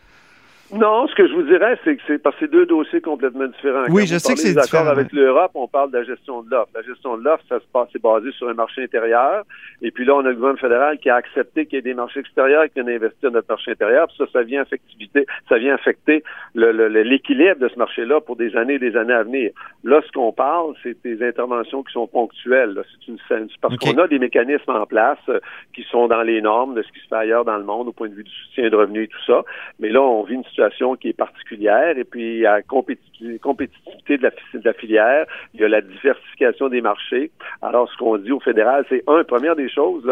Non, 0.73 1.07
ce 1.07 1.15
que 1.15 1.29
je 1.29 1.35
vous 1.35 1.43
dirais, 1.43 1.79
c'est 1.85 1.97
que 1.97 2.03
c'est 2.07 2.19
parce 2.19 2.35
que 2.37 2.47
c'est 2.47 2.51
deux 2.51 2.65
dossiers 2.65 3.03
complètement 3.03 3.47
différents. 3.47 3.85
Oui, 3.91 4.07
je 4.07 4.17
sais 4.17 4.33
que 4.33 4.41
c'est 4.41 4.55
différent. 4.55 4.87
avec 4.87 5.13
l'Europe, 5.13 5.51
on 5.55 5.69
parle 5.69 5.91
de 5.91 5.99
la 5.99 6.05
gestion 6.05 6.43
de 6.43 6.51
l'offre. 6.51 6.71
La 6.75 6.81
gestion 6.81 7.19
de 7.19 7.25
l'offre, 7.25 7.45
ça 7.47 7.61
se 7.61 7.67
passe, 7.71 7.89
c'est 7.93 8.01
basé 8.01 8.33
sur 8.33 8.49
un 8.49 8.55
marché 8.55 8.83
intérieur. 8.83 9.45
Et 9.83 9.91
puis 9.91 10.07
là, 10.07 10.15
on 10.15 10.21
a 10.21 10.31
le 10.31 10.35
gouvernement 10.35 10.59
fédéral 10.59 10.99
qui 10.99 11.11
a 11.11 11.17
accepté 11.17 11.67
qu'il 11.67 11.77
y 11.77 11.79
ait 11.81 11.83
des 11.83 11.93
marchés 11.93 12.21
extérieurs 12.21 12.65
qui 12.65 12.81
viennent 12.81 12.89
investir 12.89 13.31
dans 13.31 13.37
notre 13.37 13.51
marché 13.51 13.73
intérieur. 13.73 14.09
Puis 14.09 14.17
ça, 14.17 14.25
ça 14.33 14.43
vient 14.43 14.63
affecter, 14.63 15.27
ça 15.49 15.59
vient 15.59 15.75
affecter 15.75 16.25
l'équilibre 16.55 17.61
de 17.61 17.69
ce 17.69 17.79
marché-là 17.79 18.23
pour 18.23 18.37
des 18.37 18.57
années 18.57 18.75
et 18.75 18.79
des 18.79 18.97
années 18.97 19.13
à 19.13 19.25
venir. 19.25 19.51
Là, 19.85 20.01
ce 20.07 20.11
qu'on 20.13 20.33
parle, 20.33 20.75
c'est 20.83 20.97
des 21.05 21.23
interventions 21.23 21.83
qui 21.83 21.93
sont 21.93 22.07
ponctuelles. 22.07 22.83
C'est 23.05 23.09
une, 23.09 23.19
parce 23.61 23.77
qu'on 23.77 23.99
a 23.99 24.09
des 24.09 24.19
mécanismes 24.19 24.71
en 24.71 24.87
place 24.87 25.19
euh, 25.29 25.39
qui 25.75 25.83
sont 25.91 26.09
dans 26.09 26.23
les 26.23 26.41
normes 26.41 26.75
de 26.75 26.83
ce 26.83 26.89
qui 26.93 27.01
se 27.01 27.09
fait 27.09 27.17
ailleurs 27.17 27.45
dans 27.45 27.59
le 27.59 27.65
monde 27.65 27.89
au 27.89 27.93
point 27.93 28.09
de 28.09 28.15
vue 28.15 28.25
du 28.25 28.31
soutien 28.31 28.71
de 28.71 28.77
revenus 28.77 29.05
et 29.05 29.09
tout 29.09 29.25
ça. 29.27 29.43
Mais 29.79 29.91
là, 29.91 30.01
on 30.01 30.23
vit 30.23 30.35
une 30.35 30.45
situation 30.45 30.62
qui 31.01 31.09
est 31.09 31.17
particulière. 31.17 31.97
Et 31.99 32.05
puis, 32.05 32.37
il 32.37 32.41
y 32.41 32.47
a 32.47 32.57
la 32.57 32.63
compétitivité 32.63 34.19
de 34.19 34.23
la, 34.23 34.31
de 34.31 34.65
la 34.65 34.73
filière, 34.73 35.27
il 35.55 35.61
y 35.61 35.65
a 35.65 35.69
la 35.69 35.81
diversification 35.81 36.69
des 36.69 36.81
marchés. 36.81 37.31
Alors, 37.61 37.91
ce 37.91 37.97
qu'on 37.97 38.19
dit 38.19 38.33
au 38.33 38.41
fédéral, 38.41 38.85
c'est, 38.89 39.03
un, 39.07 39.25
première 39.25 39.57
des 39.57 39.69
choses, 39.69 40.09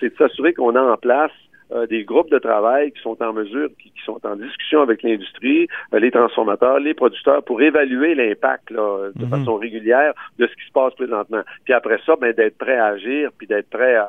c'est 0.00 0.10
de 0.10 0.16
s'assurer 0.16 0.54
qu'on 0.54 0.74
a 0.74 0.82
en 0.82 0.96
place 0.96 1.32
euh, 1.72 1.86
des 1.86 2.04
groupes 2.04 2.30
de 2.30 2.38
travail 2.38 2.92
qui 2.92 3.00
sont 3.00 3.16
en 3.22 3.32
mesure, 3.32 3.70
qui, 3.82 3.90
sont 4.04 4.20
en 4.26 4.36
discussion 4.36 4.82
avec 4.82 5.02
l'industrie, 5.02 5.66
euh, 5.94 5.98
les 5.98 6.10
transformateurs, 6.10 6.78
les 6.78 6.92
producteurs, 6.92 7.42
pour 7.42 7.62
évaluer 7.62 8.14
l'impact 8.14 8.70
de 8.70 9.12
mhm. 9.16 9.30
façon 9.30 9.56
régulière 9.56 10.12
de 10.38 10.46
ce 10.46 10.52
qui 10.54 10.66
se 10.66 10.72
passe 10.72 10.94
présentement. 10.94 11.40
Puis 11.64 11.72
après 11.72 11.98
ça, 12.04 12.16
ben, 12.20 12.34
d'être 12.34 12.58
prêt 12.58 12.76
à 12.76 12.88
agir, 12.88 13.30
puis 13.38 13.46
d'être 13.46 13.70
prêt 13.70 13.96
à, 13.96 14.08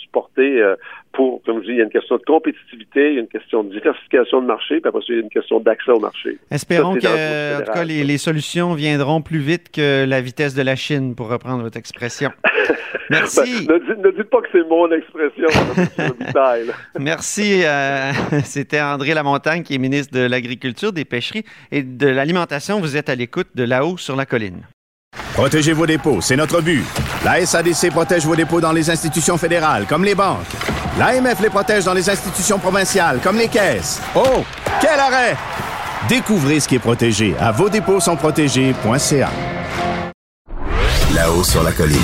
supporter 0.00 0.60
euh, 0.60 0.74
pour, 1.12 1.42
comme 1.44 1.60
je 1.60 1.66
dis, 1.66 1.72
il 1.72 1.78
y 1.78 1.80
a 1.80 1.84
une 1.84 1.90
question 1.90 2.16
de 2.16 2.22
compétitivité, 2.22 3.10
il 3.10 3.14
y 3.14 3.18
a 3.18 3.20
une 3.20 3.28
question 3.28 3.62
de 3.64 3.70
diversification 3.70 4.42
de 4.42 4.46
marché, 4.46 4.80
puis 4.80 4.88
après 4.88 5.00
ça, 5.00 5.06
il 5.10 5.14
y 5.16 5.18
a 5.18 5.22
une 5.22 5.30
question 5.30 5.60
d'accès 5.60 5.92
au 5.92 6.00
marché. 6.00 6.38
Espérons 6.50 6.94
que, 6.94 7.56
en 7.56 7.64
tout 7.64 7.72
cas, 7.72 7.84
les, 7.84 8.04
les, 8.04 8.18
solutions 8.18 8.74
viendront 8.74 9.22
plus 9.22 9.38
vite 9.38 9.70
que 9.70 10.04
la 10.06 10.20
vitesse 10.20 10.54
de 10.54 10.62
la 10.62 10.76
Chine, 10.76 11.14
pour 11.14 11.28
reprendre 11.28 11.62
votre 11.62 11.76
expression. 11.76 12.30
Merci. 13.10 13.66
Ben, 13.66 13.80
ne, 13.98 14.10
dites, 14.10 14.30
pas 14.30 14.40
que 14.40 14.48
c'est 14.52 14.66
mon 14.68 14.90
expression. 14.90 15.48
Merci. 16.98 17.62
Euh, 17.64 18.12
c'était 18.44 18.80
André 18.80 19.14
Lamontagne, 19.14 19.62
qui 19.62 19.74
est 19.74 19.78
ministre 19.78 20.16
de 20.18 20.26
l'Agriculture, 20.26 20.92
des 20.92 21.04
Pêcheries 21.04 21.44
et 21.70 21.82
de 21.82 22.08
l'Alimentation. 22.08 22.80
Vous 22.80 22.96
êtes 22.96 23.08
à 23.08 23.14
l'écoute 23.14 23.48
de 23.54 23.64
là-haut 23.64 23.98
sur 23.98 24.16
la 24.16 24.26
colline. 24.26 24.62
Protégez 25.34 25.72
vos 25.72 25.86
dépôts, 25.86 26.20
c'est 26.20 26.36
notre 26.36 26.62
but. 26.62 26.84
La 27.24 27.46
SADC 27.46 27.90
protège 27.90 28.26
vos 28.26 28.34
dépôts 28.34 28.60
dans 28.60 28.72
les 28.72 28.90
institutions 28.90 29.38
fédérales, 29.38 29.86
comme 29.86 30.04
les 30.04 30.16
banques. 30.16 30.56
L'AMF 30.98 31.40
les 31.40 31.50
protège 31.50 31.84
dans 31.84 31.94
les 31.94 32.10
institutions 32.10 32.58
provinciales, 32.58 33.20
comme 33.22 33.38
les 33.38 33.46
caisses. 33.46 34.00
Oh, 34.16 34.44
quel 34.80 34.98
arrêt! 34.98 35.36
Découvrez 36.08 36.58
ce 36.58 36.66
qui 36.66 36.74
est 36.74 36.80
protégé 36.80 37.36
à 37.38 37.52
vos 37.52 37.68
dépôts 37.68 38.00
sont 38.00 38.16
protégés.ca. 38.16 39.30
Là-haut 41.14 41.44
sur 41.44 41.62
la 41.62 41.70
colline. 41.70 41.98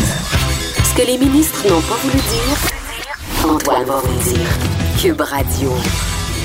Ce 0.85 0.95
que 0.95 1.05
les 1.05 1.19
ministres 1.19 1.67
n'ont 1.69 1.81
pas 1.81 1.97
voulu 1.97 2.15
dire, 2.15 3.51
Antoine 3.51 3.85
va 3.85 3.97
vous 3.97 4.23
dire. 4.23 4.49
Cube 5.01 5.21
Radio. 5.21 5.73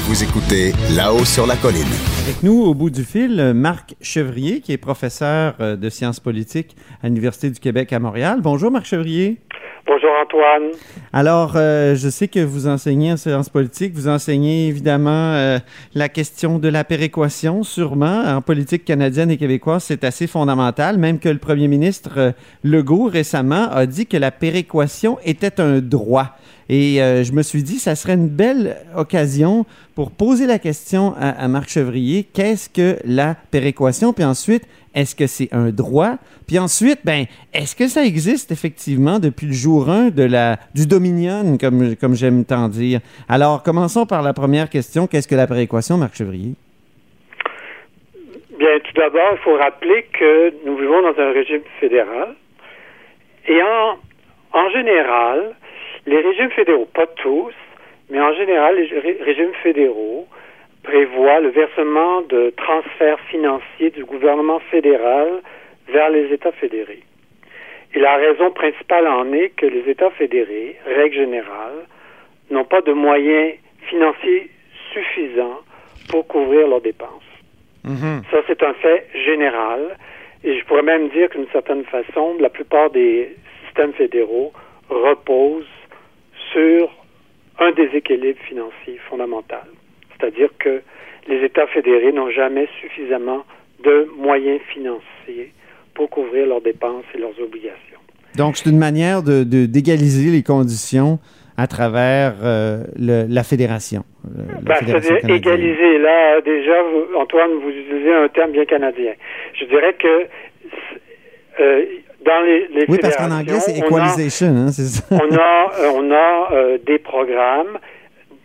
Vous 0.05 0.21
écoutez 0.21 0.73
là-haut 0.97 1.23
sur 1.23 1.47
la 1.47 1.55
colline. 1.55 1.87
Avec 2.25 2.43
nous, 2.43 2.61
au 2.61 2.73
bout 2.73 2.89
du 2.89 3.05
fil, 3.05 3.53
Marc 3.55 3.95
Chevrier, 4.01 4.59
qui 4.59 4.73
est 4.73 4.77
professeur 4.77 5.55
euh, 5.61 5.77
de 5.77 5.89
sciences 5.89 6.19
politiques 6.19 6.75
à 7.01 7.07
l'Université 7.07 7.49
du 7.49 7.57
Québec 7.57 7.93
à 7.93 7.99
Montréal. 7.99 8.39
Bonjour, 8.41 8.69
Marc 8.69 8.85
Chevrier. 8.85 9.37
Bonjour 9.85 10.11
Antoine. 10.21 10.71
Alors, 11.11 11.53
euh, 11.57 11.93
je 11.95 12.07
sais 12.07 12.29
que 12.29 12.39
vous 12.39 12.67
enseignez 12.67 13.11
en 13.11 13.17
sciences 13.17 13.49
politiques, 13.49 13.93
vous 13.93 14.07
enseignez 14.07 14.67
évidemment 14.67 15.33
euh, 15.33 15.59
la 15.93 16.07
question 16.07 16.57
de 16.57 16.69
la 16.69 16.85
péréquation, 16.85 17.63
sûrement. 17.63 18.23
En 18.25 18.41
politique 18.41 18.85
canadienne 18.85 19.29
et 19.29 19.35
québécoise, 19.35 19.83
c'est 19.83 20.05
assez 20.05 20.25
fondamental, 20.25 20.97
même 20.97 21.19
que 21.19 21.27
le 21.27 21.37
premier 21.37 21.67
ministre 21.67 22.11
euh, 22.17 22.31
Legault 22.63 23.07
récemment 23.07 23.69
a 23.71 23.85
dit 23.85 24.07
que 24.07 24.15
la 24.15 24.31
péréquation 24.31 25.17
était 25.25 25.59
un 25.59 25.79
droit. 25.79 26.37
Et 26.75 26.99
euh, 27.03 27.23
je 27.23 27.33
me 27.33 27.43
suis 27.43 27.61
dit, 27.61 27.77
ça 27.77 27.93
serait 27.93 28.15
une 28.15 28.29
belle 28.29 28.77
occasion 28.97 29.63
pour 29.93 30.09
poser 30.09 30.47
la 30.47 30.57
question 30.57 31.13
à, 31.19 31.47
Marc 31.47 31.69
Chevrier, 31.69 32.23
qu'est-ce 32.33 32.67
que 32.67 32.97
la 33.05 33.35
péréquation? 33.51 34.11
Puis 34.11 34.23
ensuite, 34.23 34.63
est-ce 34.95 35.15
que 35.15 35.27
c'est 35.27 35.49
un 35.51 35.69
droit? 35.69 36.15
Puis 36.47 36.57
ensuite, 36.57 37.01
ben, 37.05 37.25
est-ce 37.53 37.75
que 37.75 37.87
ça 37.87 38.03
existe 38.03 38.51
effectivement 38.51 39.19
depuis 39.19 39.45
le 39.45 39.53
jour 39.53 39.87
1 39.87 40.09
de 40.09 40.23
la, 40.23 40.57
du 40.73 40.87
Dominion, 40.87 41.59
comme, 41.59 41.95
comme 41.95 42.15
j'aime 42.15 42.43
tant 42.43 42.69
dire? 42.69 43.01
Alors, 43.29 43.61
commençons 43.61 44.07
par 44.07 44.23
la 44.23 44.33
première 44.33 44.67
question. 44.67 45.05
Qu'est-ce 45.05 45.27
que 45.27 45.35
la 45.35 45.45
péréquation, 45.45 45.97
Marc 45.97 46.15
Chevrier? 46.15 46.55
Bien, 48.57 48.79
tout 48.79 48.99
d'abord, 48.99 49.29
il 49.33 49.43
faut 49.43 49.57
rappeler 49.57 50.07
que 50.11 50.65
nous 50.65 50.75
vivons 50.77 51.03
dans 51.03 51.21
un 51.21 51.33
régime 51.33 51.61
fédéral. 51.79 52.33
Et 53.47 53.61
en, 53.61 53.97
en 54.57 54.69
général, 54.71 55.53
les 56.05 56.19
régimes 56.19 56.49
fédéraux, 56.51 56.87
pas 56.93 57.07
tous, 57.07 57.53
mais 58.09 58.19
en 58.19 58.33
général, 58.33 58.75
les 58.75 58.99
ré- 58.99 59.17
régimes 59.21 59.53
fédéraux 59.61 60.27
prévoient 60.83 61.39
le 61.39 61.49
versement 61.49 62.21
de 62.23 62.51
transferts 62.57 63.19
financiers 63.29 63.89
du 63.91 64.03
gouvernement 64.03 64.59
fédéral 64.71 65.41
vers 65.87 66.09
les 66.09 66.31
États 66.33 66.51
fédérés. 66.51 67.03
Et 67.93 67.99
la 67.99 68.15
raison 68.17 68.51
principale 68.51 69.07
en 69.07 69.31
est 69.33 69.49
que 69.49 69.65
les 69.65 69.89
États 69.89 70.09
fédérés, 70.11 70.75
règle 70.85 71.15
générale, 71.15 71.85
n'ont 72.49 72.65
pas 72.65 72.81
de 72.81 72.91
moyens 72.91 73.53
financiers 73.89 74.49
suffisants 74.91 75.59
pour 76.09 76.27
couvrir 76.27 76.67
leurs 76.67 76.81
dépenses. 76.81 77.09
Ça, 78.31 78.39
c'est 78.47 78.63
un 78.63 78.73
fait 78.75 79.07
général. 79.25 79.97
Et 80.43 80.57
je 80.59 80.65
pourrais 80.65 80.81
même 80.83 81.09
dire 81.09 81.29
qu'une 81.29 81.47
certaine 81.51 81.83
façon, 81.85 82.35
la 82.39 82.49
plupart 82.49 82.89
des 82.89 83.35
systèmes 83.65 83.93
fédéraux 83.93 84.51
reposent 84.89 85.65
sur 86.53 86.89
un 87.59 87.71
déséquilibre 87.71 88.39
financier 88.47 88.97
fondamental. 89.09 89.65
C'est-à-dire 90.17 90.49
que 90.59 90.81
les 91.27 91.43
États 91.43 91.67
fédérés 91.67 92.11
n'ont 92.11 92.29
jamais 92.31 92.67
suffisamment 92.81 93.43
de 93.83 94.07
moyens 94.17 94.61
financiers 94.73 95.51
pour 95.93 96.09
couvrir 96.09 96.47
leurs 96.47 96.61
dépenses 96.61 97.05
et 97.13 97.17
leurs 97.17 97.37
obligations. 97.41 97.99
Donc, 98.35 98.57
c'est 98.57 98.69
une 98.69 98.79
manière 98.79 99.21
de, 99.21 99.43
d'égaliser 99.43 100.31
les 100.31 100.41
conditions 100.43 101.19
à 101.55 101.67
travers 101.67 102.33
euh, 102.43 102.83
le- 102.97 103.25
la 103.29 103.43
fédération. 103.43 104.03
euh, 104.25 104.41
la 104.55 104.61
Ben, 104.61 104.75
fédération 104.75 105.15
C'est-à-dire 105.21 105.41
canadienne. 105.41 105.69
égaliser. 105.69 105.97
Là, 105.99 106.41
déjà, 106.41 106.81
vous- 106.81 107.15
Antoine, 107.15 107.51
vous 107.61 107.69
utilisez 107.69 108.11
un 108.13 108.27
terme 108.29 108.51
bien 108.51 108.65
canadien. 108.65 109.13
Je 109.53 109.65
dirais 109.65 109.93
que 109.93 110.27
euh, 111.59 111.85
dans 112.25 112.41
les, 112.45 112.67
les 112.67 112.85
Oui, 112.87 112.97
parce 113.01 113.15
qu'en 113.17 113.31
anglais, 113.31 113.59
c'est 113.59 113.73
fédérations, 113.73 113.95
on 113.95 113.97
a- 113.97 113.99
equalization, 114.05 114.47
hein, 114.47 114.71
ça. 114.71 115.03
on 115.11 115.35
a, 115.35 115.71
on 115.95 116.11
a 116.11 116.49
euh, 116.53 116.77
des 116.85 116.99
programmes 116.99 117.77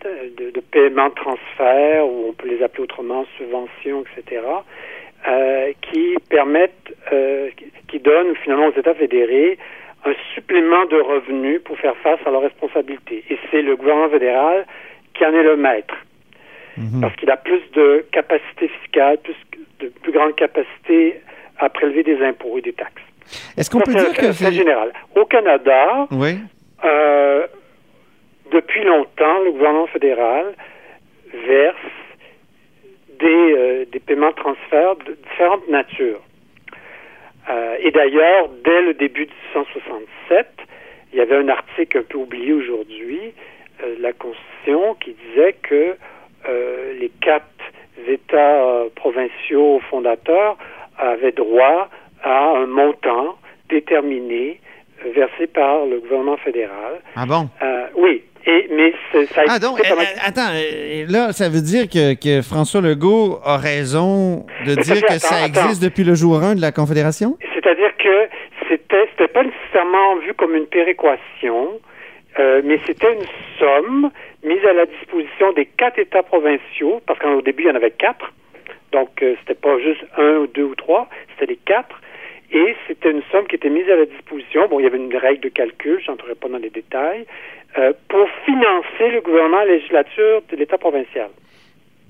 de, 0.05 0.45
de- 0.45 0.51
de 0.51 0.61
paiement 0.61 1.09
de 1.09 1.14
transfert, 1.14 2.07
ou 2.07 2.27
on 2.29 2.33
peut 2.33 2.49
les 2.49 2.62
appeler 2.62 2.85
autrement 2.85 3.25
subventions, 3.37 4.05
etc., 4.17 4.43
euh, 5.29 5.73
qui 5.83 6.14
permettent, 6.31 6.95
euh, 7.12 7.49
qui- 7.57 7.73
qui 7.88 7.99
donnent 8.01 8.35
finalement 8.43 8.67
aux 8.67 8.79
États 8.79 8.95
fédérés 8.95 9.59
un 10.05 10.12
supplément 10.35 10.85
de 10.87 10.97
revenus 11.01 11.61
pour 11.64 11.77
faire 11.79 11.97
face 11.99 12.21
à 12.25 12.31
leurs 12.31 12.43
responsabilités. 12.43 13.25
Et 13.31 13.38
c'est 13.51 13.62
le 13.62 13.75
gouvernement 13.77 14.09
fédéral 14.11 14.64
qui 15.14 15.25
en 15.27 15.33
est 15.35 15.43
le 15.43 15.57
maître. 15.57 15.95
Parce 17.01 17.17
qu'il 17.17 17.29
a 17.29 17.37
plus 17.37 17.61
de 17.75 18.07
capacité 18.12 18.69
fiscale, 18.69 19.19
plus 19.19 19.35
de 19.81 19.88
plus 19.88 20.12
grande 20.12 20.37
capacité 20.37 21.21
à 21.59 21.69
prélever 21.69 22.05
des 22.05 22.23
impôts 22.23 22.57
et 22.59 22.61
des 22.61 22.73
taxes. 22.73 23.03
Est-ce 23.57 23.71
qu'on 23.71 23.81
peut 23.81 23.93
dire 23.95 24.12
que 24.14 24.33
c'est... 24.33 24.53
général. 24.53 24.93
Au 25.17 25.25
Canada, 25.25 26.07
Oui. 26.11 26.38
euh, 26.85 27.47
depuis 28.53 28.85
longtemps, 28.85 29.38
le 29.45 29.53
gouvernement 29.53 29.87
fédéral 29.88 30.55
verse 31.47 31.77
des, 33.21 33.27
euh, 33.27 33.85
des 33.91 33.99
paiements 34.01 34.31
de 34.31 34.37
transfert 34.37 34.97
de 34.97 35.17
différentes 35.31 35.69
natures. 35.69 36.21
Euh, 37.51 37.77
et 37.81 37.91
d'ailleurs, 37.91 38.49
dès 38.64 38.83
le 38.83 38.95
début 38.95 39.27
de 39.27 39.33
1967, 39.55 40.47
il 41.12 41.19
y 41.19 41.21
avait 41.23 41.37
un 41.37 41.49
article 41.49 41.99
un 41.99 42.03
peu 42.03 42.19
oublié 42.19 42.53
aujourd'hui 42.53 43.33
de 43.83 44.03
la 44.03 44.12
Constitution 44.12 44.95
qui 44.97 45.14
disait 45.31 45.55
que 45.62 45.97
les 47.01 47.11
quatre 47.23 47.47
États 48.07 48.85
provinciaux 48.97 49.81
fondateurs 49.88 50.57
avaient 50.99 51.33
droit 51.33 51.88
à 52.23 52.51
un 52.57 52.67
montant 52.67 53.37
déterminé 53.69 54.61
euh, 55.05 55.11
versé 55.15 55.47
par 55.47 55.87
le 55.87 56.01
gouvernement 56.01 56.37
fédéral. 56.39 57.01
Ah 57.17 57.27
bon? 57.27 57.49
Euh, 57.63 57.87
oui, 57.97 58.23
et, 58.47 58.69
mais 58.71 58.93
ça 59.13 59.41
a 59.41 59.45
Ah 59.49 59.59
donc, 59.59 59.79
euh, 59.81 59.85
pendant- 59.89 60.01
euh, 60.03 60.25
attends, 60.25 60.51
euh, 60.55 61.05
là, 61.09 61.33
ça 61.33 61.49
veut 61.49 61.61
dire 61.61 61.85
que, 61.89 62.15
que 62.15 62.43
François 62.43 62.81
Legault 62.81 63.39
a 63.45 63.57
raison 63.59 64.47
de 64.67 64.75
dire 64.75 64.97
attends, 64.99 65.07
que 65.15 65.19
ça 65.21 65.35
attends. 65.45 65.45
existe 65.65 65.83
depuis 65.83 66.05
le 66.05 66.15
jour 66.15 66.43
1 66.43 66.55
de 66.57 66.61
la 66.61 66.73
Confédération? 66.73 67.37
C'est-à-dire 67.55 67.97
que 67.99 68.29
c'était 68.69 69.07
c'était 69.11 69.29
pas 69.33 69.43
nécessairement 69.45 70.17
vu 70.17 70.35
comme 70.35 70.55
une 70.55 70.67
péréquation, 70.67 71.79
euh, 72.39 72.63
mais 72.65 72.79
c'était 72.87 73.13
une 73.15 73.27
somme 73.59 74.11
mise 74.45 74.65
à 74.65 74.73
la 74.73 74.87
disposition 74.87 75.53
des 75.53 75.67
quatre 75.67 75.99
États 75.99 76.23
provinciaux, 76.23 77.01
parce 77.07 77.19
qu'au 77.19 77.43
début, 77.43 77.65
il 77.65 77.69
y 77.69 77.71
en 77.71 77.75
avait 77.75 77.91
quatre. 77.91 78.33
Donc, 78.93 79.23
euh, 79.23 79.35
c'était 79.41 79.61
pas 79.61 79.79
juste 79.81 80.03
un 80.17 80.37
ou 80.39 80.47
deux 80.47 80.63
ou 80.65 80.75
trois, 80.75 81.09
c'était 81.35 81.53
les 81.53 81.59
quatre. 81.59 82.01
Et 82.51 82.75
c'était 82.87 83.11
une 83.11 83.23
somme 83.31 83.47
qui 83.47 83.57
était 83.57 83.69
mise 83.69 83.89
à 83.91 83.97
la 83.97 84.07
disposition. 84.07 84.69
Bon, 84.69 84.81
il 84.81 84.85
y 84.85 84.87
avait 84.87 84.97
une 84.97 85.15
règle 85.15 85.41
de 85.41 85.49
calcul, 85.49 86.01
j'entrerai 86.05 86.35
pas 86.35 86.49
dans 86.49 86.59
les 86.59 86.71
détails, 86.71 87.27
euh, 87.77 87.93
pour 88.09 88.27
financer 88.47 89.11
le 89.13 89.21
gouvernement, 89.21 89.59
la 89.59 89.77
législature 89.77 90.43
de 90.51 90.57
l'État 90.57 90.79
provincial. 90.79 91.29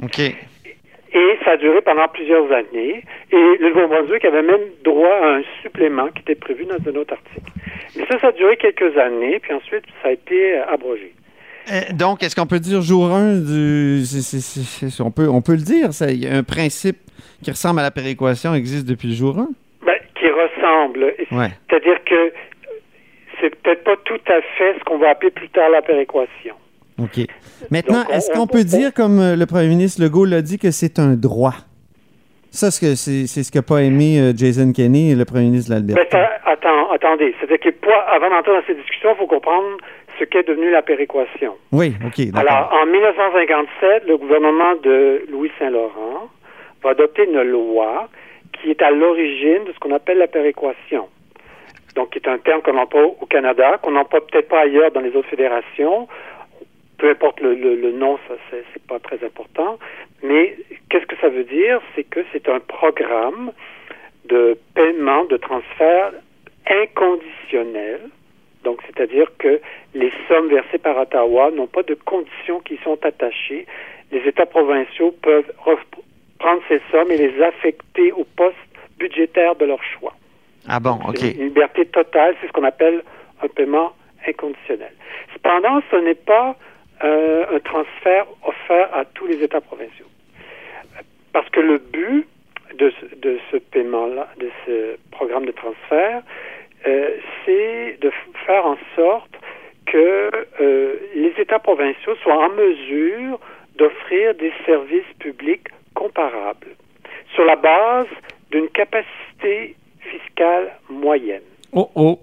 OK. 0.03 0.21
Et 0.21 1.39
ça 1.45 1.53
a 1.53 1.57
duré 1.57 1.81
pendant 1.81 2.07
plusieurs 2.09 2.53
années. 2.53 3.03
Et 3.33 3.57
le 3.59 3.69
Nouveau-Brunswick 3.71 4.25
avait 4.25 4.43
même 4.43 4.61
droit 4.85 5.15
à 5.23 5.37
un 5.37 5.43
supplément 5.63 6.09
qui 6.09 6.21
était 6.21 6.35
prévu 6.35 6.67
dans 6.67 6.77
un 6.77 6.97
autre 6.97 7.15
article. 7.15 7.51
Mais 7.97 8.07
ça, 8.07 8.21
ça 8.21 8.29
a 8.29 8.33
duré 8.33 8.57
quelques 8.57 8.97
années, 8.97 9.39
puis 9.41 9.53
ensuite, 9.53 9.85
ça 10.03 10.11
a 10.11 10.13
été 10.13 10.59
euh, 10.59 10.67
abrogé. 10.67 11.13
Euh, 11.73 11.81
donc, 11.95 12.23
est-ce 12.23 12.37
qu'on 12.37 12.47
peut 12.47 12.61
dire 12.61 12.81
jour 12.83 13.11
1 13.11 13.41
du. 13.41 14.03
on, 15.01 15.11
peut, 15.11 15.29
on 15.29 15.43
peut 15.43 15.53
le 15.53 15.63
dire, 15.63 15.93
ça, 15.93 16.07
un 16.07 16.43
principe 16.43 16.99
qui 17.43 17.51
ressemble 17.51 17.81
à 17.81 17.83
la 17.83 17.91
péréquation 17.91 18.55
existe 18.55 18.87
depuis 18.87 19.09
le 19.09 19.15
jour 19.15 19.39
1? 19.39 19.49
Ouais. 21.33 21.49
C'est-à-dire 21.69 22.03
que 22.05 22.33
c'est 23.41 23.55
peut-être 23.63 23.85
pas 23.85 23.97
tout 24.05 24.21
à 24.29 24.41
fait 24.57 24.79
ce 24.79 24.85
qu'on 24.85 24.99
va 24.99 25.11
appeler 25.11 25.31
plus 25.31 25.49
tard 25.51 25.69
la 25.71 25.83
péréquation. 25.83 26.55
OK. 27.01 27.21
Maintenant, 27.71 28.05
est-ce 28.13 28.31
on- 28.33 28.35
qu'on 28.41 28.47
peut 28.49 28.65
dire, 28.65 28.93
comme 28.93 29.21
euh, 29.21 29.37
le 29.37 29.47
premier 29.47 29.69
ministre 29.69 30.03
Legault 30.03 30.25
l'a 30.25 30.43
dit, 30.43 30.59
que 30.59 30.71
c'est 30.73 30.99
un 30.99 31.15
droit? 31.15 31.55
Ça, 32.51 32.71
c'est 32.71 32.97
ce 32.97 33.51
que- 33.51 33.53
qu'a 33.59 33.63
pas 33.63 33.83
aimé 33.83 34.19
euh, 34.19 34.33
Jason 34.35 34.73
Kenney, 34.73 35.15
le 35.15 35.25
premier 35.25 35.45
ministre 35.45 35.71
de 35.71 35.75
l'Alberta. 35.77 36.19
Ben, 36.19 36.29
attends, 36.53 36.91
attendez. 36.91 37.35
C'est-à-dire 37.39 37.61
que 37.61 37.69
pour- 37.71 37.93
avant 37.93 38.31
d'entrer 38.31 38.53
dans 38.53 38.67
ces 38.67 38.75
discussions, 38.75 39.11
il 39.15 39.19
faut 39.19 39.27
comprendre 39.27 39.77
ce 40.19 40.25
qu'est 40.25 40.49
devenu 40.49 40.71
la 40.73 40.83
péréquation. 40.83 41.55
Oui, 41.71 41.95
OK, 42.05 42.21
d'accord. 42.33 42.51
Alors, 42.51 42.73
en 42.83 42.87
1957, 42.87 44.05
le 44.09 44.17
gouvernement 44.17 44.75
de 44.83 45.23
Louis 45.31 45.53
Saint-Laurent 45.61 46.29
va 46.83 46.91
adopter 46.91 47.25
une 47.27 47.43
loi 47.43 48.09
qui 48.61 48.71
est 48.71 48.83
à 48.83 48.91
l'origine 48.91 49.65
de 49.65 49.73
ce 49.73 49.79
qu'on 49.79 49.93
appelle 49.95 50.19
la 50.19 50.27
péréquation. 50.27 51.09
Donc, 51.95 52.11
qui 52.11 52.19
est 52.19 52.29
un 52.29 52.39
terme 52.39 52.63
qu'on 52.63 52.77
emploie 52.77 53.07
au 53.07 53.27
Canada, 53.27 53.79
qu'on 53.83 53.93
n'emploie 53.93 54.25
peut-être 54.27 54.49
pas 54.49 54.61
ailleurs 54.61 54.91
dans 54.93 55.01
les 55.01 55.15
autres 55.17 55.29
fédérations. 55.29 56.07
Peu 56.99 57.11
importe 57.11 57.41
le, 57.41 57.55
le- 57.55 57.93
nom, 57.93 58.19
ça 58.29 58.35
c'est 58.51 58.83
pas 58.87 58.99
très 58.99 59.25
important. 59.25 59.79
Mais 60.23 60.57
qu'est-ce 60.91 61.07
que 61.07 61.17
ça 61.21 61.29
veut 61.29 61.45
dire? 61.45 61.81
C'est 61.95 62.05
que 62.05 62.21
c'est 62.33 62.49
un 62.49 62.61
programme 62.61 63.53
de 64.27 64.59
paiement, 64.75 65.25
de 65.25 65.37
transfert 65.37 66.13
inconditionnel. 66.69 68.01
Donc, 68.65 68.81
c'est-à-dire 68.87 69.29
que 69.39 69.61
les 69.95 70.13
sommes 70.29 70.49
versées 70.49 70.79
par 70.79 70.99
Ottawa 70.99 71.51
n'ont 71.53 71.69
pas 71.69 71.83
de 71.85 71.95
conditions 71.95 72.61
qui 72.61 72.77
sont 72.85 72.99
attachées. 73.05 73.67
Les 74.13 74.21
États 74.27 74.47
provinciaux 74.47 75.13
peuvent 75.23 75.53
prendre 76.39 76.63
ces 76.69 76.81
sommes 76.91 77.11
et 77.11 77.17
les 77.17 77.43
affecter 77.43 78.13
au 78.13 78.25
poste 78.25 78.57
budgétaire 78.99 79.55
de 79.57 79.65
leur 79.67 79.83
choix. 79.83 80.15
Ah 80.69 80.81
bon, 80.81 80.99
OK. 81.09 81.17
C'est 81.19 81.33
Une 81.33 81.45
liberté 81.45 81.87
totale, 81.87 82.35
c'est 82.41 82.47
ce 82.49 82.53
qu'on 82.53 82.65
appelle 82.65 83.03
un 83.43 83.49
paiement 83.49 83.93
inconditionnel. 84.27 84.93
Cependant, 85.33 85.81
ce 85.91 85.97
n'est 85.97 86.15
pas 86.15 86.57
euh, 87.05 87.45
un 87.57 87.61
transfert 87.61 88.27
offert 88.45 88.89
à 88.95 89.05
tous 89.05 89.27
les 89.27 89.43
États 89.43 89.61
provinciaux. 89.61 90.07
Parce 91.33 91.49
que 91.51 91.61
le 91.61 91.79
but 91.79 92.27
de, 92.75 92.91
ce- 93.01 93.15
de 93.17 93.39
ce 93.51 93.57
paiement-là, 93.59 94.29
de 94.39 94.51
ce 94.67 94.97
programme 95.13 95.47
de 95.47 95.53
transfert, 95.53 96.23
euh, 96.87 97.11
c'est 97.45 97.99
de 98.01 98.11
faire 98.47 98.67
en 98.67 98.77
sorte 98.97 99.31
que 99.87 100.31
euh, 100.61 100.95
les 101.15 101.33
États 101.39 101.59
provinciaux 101.61 102.15
soient 102.23 102.45
en 102.47 102.51
mesure 102.51 103.39
d'offrir 103.77 104.35
des 104.35 104.53
services 104.67 105.11
publics 105.21 105.69
comparables 105.99 106.69
sur 107.35 107.45
la 107.45 107.57
base 107.57 108.07
d'une 108.51 108.69
capacité 108.69 109.75
fiscale 110.01 110.73
moyenne. 110.89 111.43
Oh, 111.73 111.91
oh. 111.95 112.19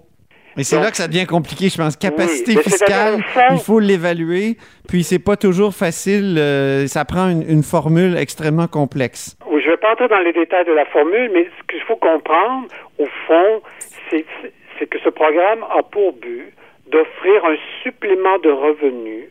Et 0.58 0.64
c'est 0.64 0.80
là 0.80 0.90
que 0.90 0.96
ça 0.96 1.06
devient 1.06 1.26
compliqué, 1.26 1.68
je 1.68 1.76
pense. 1.76 1.96
Capacité 1.96 2.54
mais 2.56 2.62
fiscale, 2.62 3.20
il 3.52 3.58
faut 3.58 3.78
l'évaluer, 3.78 4.56
puis 4.88 5.04
c'est 5.04 5.18
pas 5.18 5.36
toujours 5.36 5.74
facile. 5.74 6.38
euh, 6.38 6.86
ça 6.86 7.04
prend 7.04 7.28
une, 7.28 7.44
une 7.46 7.62
formule 7.62 8.16
extrêmement 8.16 8.66
complexe. 8.66 9.36
Oui, 9.50 9.60
je 9.60 9.66
ne 9.66 9.72
vais 9.72 9.76
pas 9.76 9.92
entrer 9.92 10.08
dans 10.08 10.20
les 10.20 10.32
détails 10.32 10.64
de 10.64 10.72
la 10.72 10.86
formule, 10.86 11.30
mais 11.34 11.44
ce 11.44 11.62
qu'il 11.70 11.82
faut 11.82 11.96
comprendre, 11.96 12.68
au 12.98 13.06
fond, 13.26 13.60
c'est 14.08 14.86
que 14.86 14.98
ce 15.04 15.10
programme 15.10 15.62
a 15.78 15.82
pour 15.82 16.14
but 16.14 16.54
d'offrir 16.90 17.44
un 17.44 17.56
supplément 17.82 18.38
de 18.38 18.50
revenus 18.50 19.28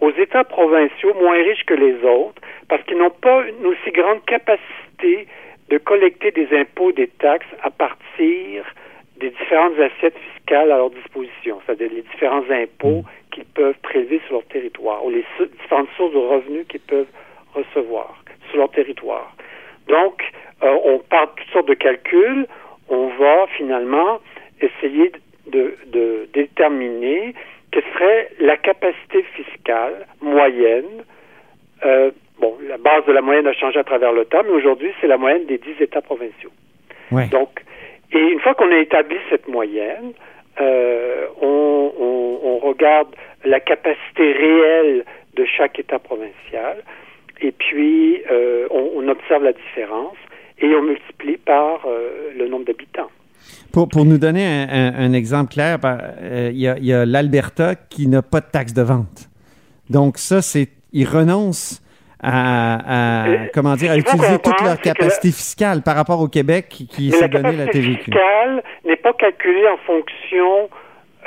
aux 0.00 0.10
États 0.12 0.44
provinciaux 0.44 1.14
moins 1.14 1.42
riches 1.42 1.64
que 1.64 1.74
les 1.74 1.94
autres, 2.04 2.40
parce 2.68 2.82
qu'ils 2.84 2.98
n'ont 2.98 3.10
pas 3.10 3.44
une 3.46 3.66
aussi 3.66 3.90
grande 3.92 4.24
capacité 4.24 5.26
de 5.68 5.78
collecter 5.78 6.30
des 6.30 6.48
impôts, 6.56 6.92
des 6.92 7.08
taxes 7.08 7.46
à 7.62 7.70
partir 7.70 8.64
des 9.18 9.30
différentes 9.30 9.78
assiettes 9.78 10.18
fiscales 10.18 10.70
à 10.70 10.76
leur 10.76 10.90
disposition, 10.90 11.60
c'est-à-dire 11.64 11.90
les 11.92 12.02
différents 12.02 12.48
impôts 12.50 13.02
qu'ils 13.32 13.46
peuvent 13.46 13.78
prélever 13.82 14.20
sur 14.26 14.34
leur 14.34 14.44
territoire, 14.44 15.04
ou 15.04 15.10
les 15.10 15.24
différentes 15.62 15.88
sources 15.96 16.12
de 16.12 16.18
revenus 16.18 16.66
qu'ils 16.68 16.80
peuvent 16.80 17.08
recevoir 17.54 18.22
sur 18.48 18.58
leur 18.58 18.70
territoire. 18.70 19.34
Donc, 19.88 20.22
euh, 20.62 20.76
on 20.84 20.98
part 20.98 21.28
de 21.28 21.32
toutes 21.40 21.52
sortes 21.52 21.68
de 21.68 21.74
calculs. 21.74 22.46
On 22.88 23.08
va 23.08 23.46
finalement 23.56 24.20
essayer 24.60 25.12
de, 25.46 25.76
de 25.86 26.28
déterminer 26.32 27.34
quelle 27.70 27.84
serait 27.94 28.30
la 28.40 28.56
capacité 28.56 29.22
fiscale 29.34 30.06
moyenne. 30.20 31.04
Euh, 31.84 32.10
bon, 32.40 32.56
la 32.68 32.78
base 32.78 33.04
de 33.06 33.12
la 33.12 33.20
moyenne 33.22 33.46
a 33.46 33.52
changé 33.52 33.78
à 33.78 33.84
travers 33.84 34.12
le 34.12 34.24
temps, 34.24 34.42
mais 34.44 34.50
aujourd'hui, 34.52 34.90
c'est 35.00 35.06
la 35.06 35.16
moyenne 35.18 35.46
des 35.46 35.58
10 35.58 35.80
États 35.80 36.00
provinciaux. 36.00 36.50
Ouais. 37.12 37.26
Donc, 37.28 37.62
et 38.12 38.18
une 38.18 38.40
fois 38.40 38.54
qu'on 38.54 38.70
a 38.72 38.78
établi 38.78 39.16
cette 39.30 39.48
moyenne, 39.48 40.12
euh, 40.60 41.26
on, 41.42 41.92
on- 41.98 42.40
on 42.44 42.58
regarde 42.58 43.08
la 43.44 43.60
capacité 43.60 44.32
réelle 44.32 45.04
de 45.34 45.44
chaque 45.44 45.78
État 45.78 45.98
provincial, 45.98 46.82
et 47.40 47.52
puis 47.52 48.22
euh, 48.30 48.66
on, 48.70 48.92
on 48.96 49.08
observe 49.08 49.44
la 49.44 49.52
différence 49.52 50.16
et 50.58 50.74
on 50.74 50.82
multiplie 50.82 51.36
par 51.36 51.86
le 52.34 52.48
nombre 52.48 52.64
d'habitants. 52.64 53.10
Pour, 53.76 53.88
pour 53.90 54.06
nous 54.06 54.16
donner 54.16 54.46
un, 54.46 54.68
un- 54.70 54.94
un 55.06 55.12
exemple 55.12 55.52
clair, 55.52 55.78
euh, 55.84 56.50
il 56.50 56.58
y 56.60 56.92
a, 56.94 57.04
l'Alberta 57.04 57.74
qui 57.74 58.08
n'a 58.08 58.22
pas 58.22 58.40
de 58.40 58.46
taxe 58.50 58.72
de 58.72 58.80
vente. 58.80 59.28
Donc 59.90 60.16
ça, 60.16 60.40
c'est 60.40 60.68
ils 60.94 61.06
renoncent 61.06 61.82
à, 62.22 63.24
à, 63.24 63.28
Euh, 63.28 63.36
comment 63.52 63.74
dire, 63.76 63.92
utiliser 63.94 64.38
toute 64.38 64.60
leur 64.62 64.80
capacité 64.80 65.28
fiscale 65.30 65.82
par 65.82 65.94
rapport 65.94 66.20
au 66.20 66.28
Québec 66.28 66.68
qui, 66.70 67.10
s'est 67.10 67.20
la 67.20 67.28
donné 67.28 67.52
la 67.52 67.66
capacité 67.66 67.82
TVQ. 67.82 68.04
fiscale 68.04 68.62
n'est 68.86 68.96
pas 68.96 69.12
calculée 69.12 69.68
en 69.68 69.76
fonction, 69.90 70.70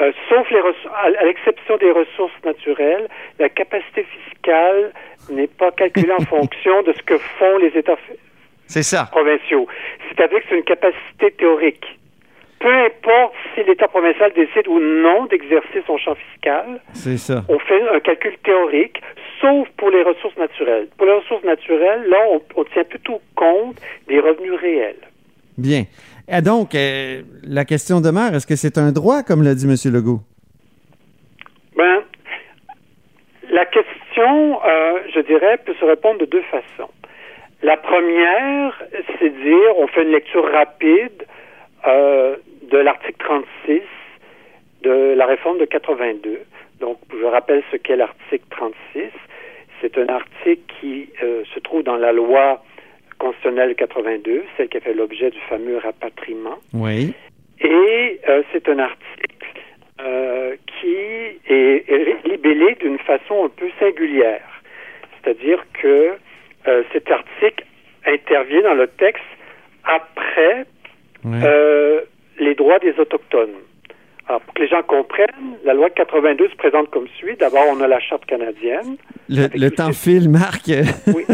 euh, 0.02 0.12
sauf 0.30 0.50
les 0.50 0.58
à, 0.58 1.22
à 1.22 1.26
l'exception 1.26 1.78
des 1.78 1.92
ressources 1.92 2.40
naturelles, 2.44 3.08
la 3.38 3.50
capacité 3.50 4.08
fiscale 4.26 4.92
n'est 5.30 5.48
pas 5.62 5.70
calculée 5.72 6.14
en 6.20 6.26
fonction 6.36 6.82
de 6.82 6.94
ce 6.94 7.04
que 7.04 7.18
font 7.38 7.58
les 7.60 7.78
États 7.78 8.00
ça. 8.82 9.04
provinciaux. 9.12 9.68
C'est-à-dire 10.10 10.40
que 10.40 10.46
c'est 10.50 10.58
une 10.58 10.64
capacité 10.64 11.30
théorique. 11.38 11.86
Peu 12.60 12.68
importe 12.74 13.34
si 13.56 13.64
l'État 13.64 13.88
provincial 13.88 14.34
décide 14.34 14.68
ou 14.68 14.80
non 14.80 15.26
d'exercer 15.28 15.82
son 15.88 15.98
champ 15.98 16.16
fiscal, 16.16 16.82
C'est 16.94 17.18
ça. 17.18 17.44
on 17.48 17.58
fait 17.60 17.82
un 17.90 18.00
calcul 18.02 18.36
théorique, 18.44 19.02
sauf 19.40 19.68
pour 19.78 19.90
les 19.92 20.04
ressources 20.04 20.36
naturelles. 20.38 20.88
Pour 20.98 21.06
les 21.06 21.14
ressources 21.14 21.44
naturelles, 21.46 22.04
là, 22.10 22.18
on, 22.32 22.42
on 22.58 22.64
tient 22.66 22.84
plutôt 22.84 23.22
compte 23.36 23.78
des 24.10 24.20
revenus 24.20 24.54
réels. 24.60 25.00
Bien. 25.58 25.84
Et 26.28 26.42
donc, 26.42 26.76
euh, 26.76 27.22
la 27.44 27.64
question 27.66 28.02
demeure, 28.02 28.34
est-ce 28.36 28.46
que 28.46 28.56
c'est 28.58 28.78
un 28.78 28.92
droit, 28.92 29.24
comme 29.24 29.42
l'a 29.42 29.56
dit 29.56 29.66
M. 29.66 29.76
Legault? 29.94 30.20
Ben, 31.78 32.02
la 33.52 33.66
question, 33.66 34.60
euh, 34.66 35.00
je 35.16 35.22
dirais, 35.22 35.58
peut 35.66 35.74
se 35.80 35.86
répondre 35.86 36.20
de 36.20 36.26
deux 36.26 36.44
façons. 36.52 36.92
La 37.64 37.78
première, 37.78 38.84
c'est 39.20 39.30
dire, 39.30 39.78
on 39.78 39.88
fait 39.88 40.04
une 40.04 40.12
lecture 40.12 40.46
rapide 40.52 41.26
euh, 41.88 42.36
de 42.70 42.78
l'article 42.78 43.18
36 43.20 43.82
de 44.84 45.14
la 45.16 45.26
réforme 45.26 45.58
de 45.58 45.66
82. 45.66 46.40
Donc, 46.80 46.98
je 47.12 47.26
rappelle 47.26 47.64
ce 47.72 47.78
qu'est 47.78 47.98
l'article 47.98 48.46
36. 48.52 49.10
C'est 49.82 49.98
un 49.98 50.08
article 50.08 50.62
qui 50.80 51.10
euh, 51.24 51.44
se 51.54 51.60
trouve 51.60 51.84
dans 51.84 51.98
la 51.98 52.12
loi 52.12 52.64
constitutionnelle 53.18 53.76
82, 53.76 54.44
celle 54.56 54.70
qui 54.70 54.78
a 54.78 54.80
fait 54.80 54.94
l'objet 54.94 55.30
du 55.30 55.40
fameux 55.50 55.78
rapatriement. 55.78 56.58
Oui. 56.74 57.14
Et 57.60 58.20
euh, 58.30 58.44
c'est 58.54 58.70
un 58.70 58.80
article 58.80 59.46
euh, 60.02 60.56
qui 60.80 60.96
est, 60.96 62.26
libellé 62.26 62.76
d'une 62.80 63.00
façon 63.00 63.46
un 63.46 63.50
peu 63.50 63.70
singulière. 63.80 64.62
C'est-à-dire 65.22 65.66
que 65.74 66.14
cet 66.94 67.10
article 67.10 67.66
intervient 68.06 68.62
dans 68.62 68.76
le 68.76 68.88
texte 68.88 69.24
après 69.84 70.66
les 72.40 72.56
droits 72.56 72.80
des 72.80 72.94
Autochtones. 73.00 73.56
Alors, 74.28 74.42
pour 74.42 74.54
que 74.54 74.62
les 74.62 74.68
gens 74.68 74.84
comprennent, 74.84 75.58
la 75.66 75.74
loi 75.74 75.90
de 75.90 75.96
82 75.96 76.50
se 76.50 76.56
présente 76.56 76.92
comme 76.92 77.08
suit. 77.18 77.36
D'abord, 77.38 77.64
on 77.72 77.82
a 77.82 77.88
la 77.88 78.00
Charte 78.00 78.26
canadienne. 78.28 78.96
Le, 79.28 79.48
le 79.56 79.72
temps 79.72 79.92
file, 79.92 80.30
Marc. 80.30 80.68
Oui. 81.08 81.26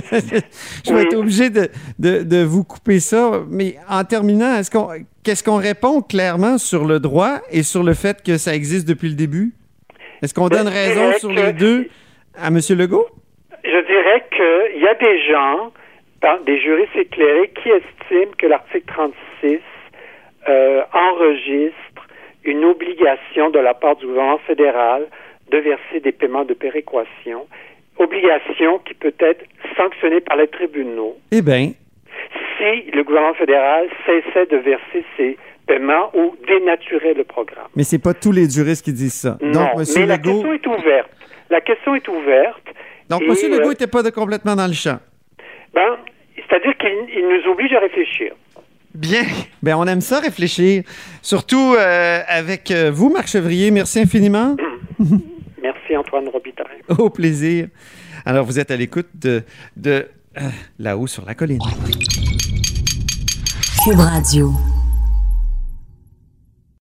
Je 0.86 0.94
vais 0.94 1.02
être 1.04 1.18
obligé 1.18 1.50
de, 1.50 1.68
de- 2.00 2.24
de 2.24 2.44
vous 2.44 2.64
couper 2.64 3.02
ça. 3.02 3.42
Mais 3.50 3.76
en 3.90 4.06
terminant, 4.06 4.56
est-ce 4.56 4.72
qu'on, 4.72 4.88
qu'est-ce 5.26 5.44
qu'on 5.44 5.58
répond 5.58 6.02
clairement 6.02 6.58
sur 6.58 6.86
le 6.86 7.00
droit 7.02 7.40
et 7.52 7.64
sur 7.64 7.84
le 7.84 7.94
fait 7.94 8.24
que 8.24 8.38
ça 8.38 8.56
existe 8.56 8.88
depuis 8.88 9.10
le 9.10 9.16
début? 9.16 9.52
Est-ce 10.22 10.34
qu'on 10.34 10.48
donne 10.48 10.64
Ben, 10.68 10.72
je 10.72 10.76
raison 11.00 11.18
sur 11.20 11.32
les 11.34 11.52
deux 11.52 11.90
à 12.42 12.48
M. 12.48 12.60
Legault? 12.78 13.08
Je 13.66 13.86
dirais 13.88 14.24
qu'il 14.72 14.82
y 14.82 14.88
a 14.88 14.94
des 14.96 15.22
gens, 15.30 15.72
des 16.46 16.62
juristes 16.62 16.96
éclairés, 16.96 17.52
qui 17.62 17.70
estiment 17.70 18.32
que 18.38 18.48
l'article 18.48 18.86
36 18.88 19.60
euh, 20.48 20.82
enregistre 20.94 22.08
une 22.44 22.64
obligation 22.66 23.50
de 23.50 23.60
la 23.60 23.74
part 23.74 23.96
du 23.96 24.06
gouvernement 24.06 24.38
fédéral 24.46 25.08
de 25.52 25.58
verser 25.58 26.00
des 26.02 26.12
paiements 26.12 26.46
de 26.46 26.54
péréquation, 26.54 27.48
obligation 27.98 28.80
qui 28.80 28.94
peut 28.94 29.14
être 29.20 29.44
sanctionnée 29.78 30.20
par 30.22 30.38
les 30.38 30.48
tribunaux 30.48 31.16
Eh 31.32 31.42
bien, 31.42 31.72
si 32.58 32.92
le 32.92 33.04
gouvernement 33.04 33.34
fédéral 33.36 33.88
cessait 34.06 34.46
de 34.48 34.58
verser 34.58 35.04
ces 35.18 35.38
paiements 35.68 36.12
ou 36.16 36.36
dénaturait 36.48 37.14
le 37.14 37.24
programme. 37.24 37.68
mais 37.76 37.84
c'est 37.84 38.02
pas 38.02 38.14
tous 38.14 38.32
les 38.32 38.50
juristes 38.50 38.86
qui 38.86 38.94
disent 38.94 39.14
ça. 39.22 39.38
non, 39.42 39.52
Donc, 39.52 39.70
M. 39.80 39.86
mais 39.98 40.06
la 40.06 40.16
Legault, 40.18 40.32
question 40.34 40.54
est 40.54 40.68
ouverte. 40.68 41.10
La 41.50 41.62
question 41.62 41.96
est 41.96 42.08
ouverte. 42.08 42.64
donc, 43.10 43.22
M. 43.24 43.30
Legault 43.30 43.66
euh, 43.66 43.70
n'était 43.70 43.88
pas 43.88 44.04
de 44.04 44.10
complètement 44.12 44.56
dans 44.56 44.68
le 44.68 44.74
champ. 44.74 45.00
Ben, 45.74 45.98
c'est-à-dire 46.36 46.78
qu'il 46.78 46.90
il 47.16 47.28
nous 47.28 47.52
oblige 47.52 47.74
à 47.74 47.80
réfléchir. 47.80 48.34
Bien. 48.96 49.24
Ben, 49.62 49.76
on 49.76 49.86
aime 49.88 50.02
ça 50.02 50.20
réfléchir. 50.20 50.84
Surtout 51.22 51.76
euh, 51.78 52.22
avec 52.28 52.72
euh, 52.72 52.92
vous, 52.92 53.10
Marc 53.10 53.28
Chevrier. 53.28 53.70
Merci 53.70 54.00
infiniment. 54.00 54.56
Merci 55.62 55.98
Antoine 55.98 56.30
Robitaille. 56.30 56.82
Au 56.98 57.10
plaisir. 57.10 57.68
Alors, 58.26 58.46
vous 58.46 58.58
êtes 58.58 58.72
à 58.72 58.78
l'écoute 58.78 59.10
de, 59.16 59.44
de 59.76 60.08
euh, 60.38 60.42
là-haut 60.80 61.08
sur 61.08 61.26
la 61.26 61.36
colline. 61.36 61.60
Cube 63.84 64.00
Radio. 64.00 64.54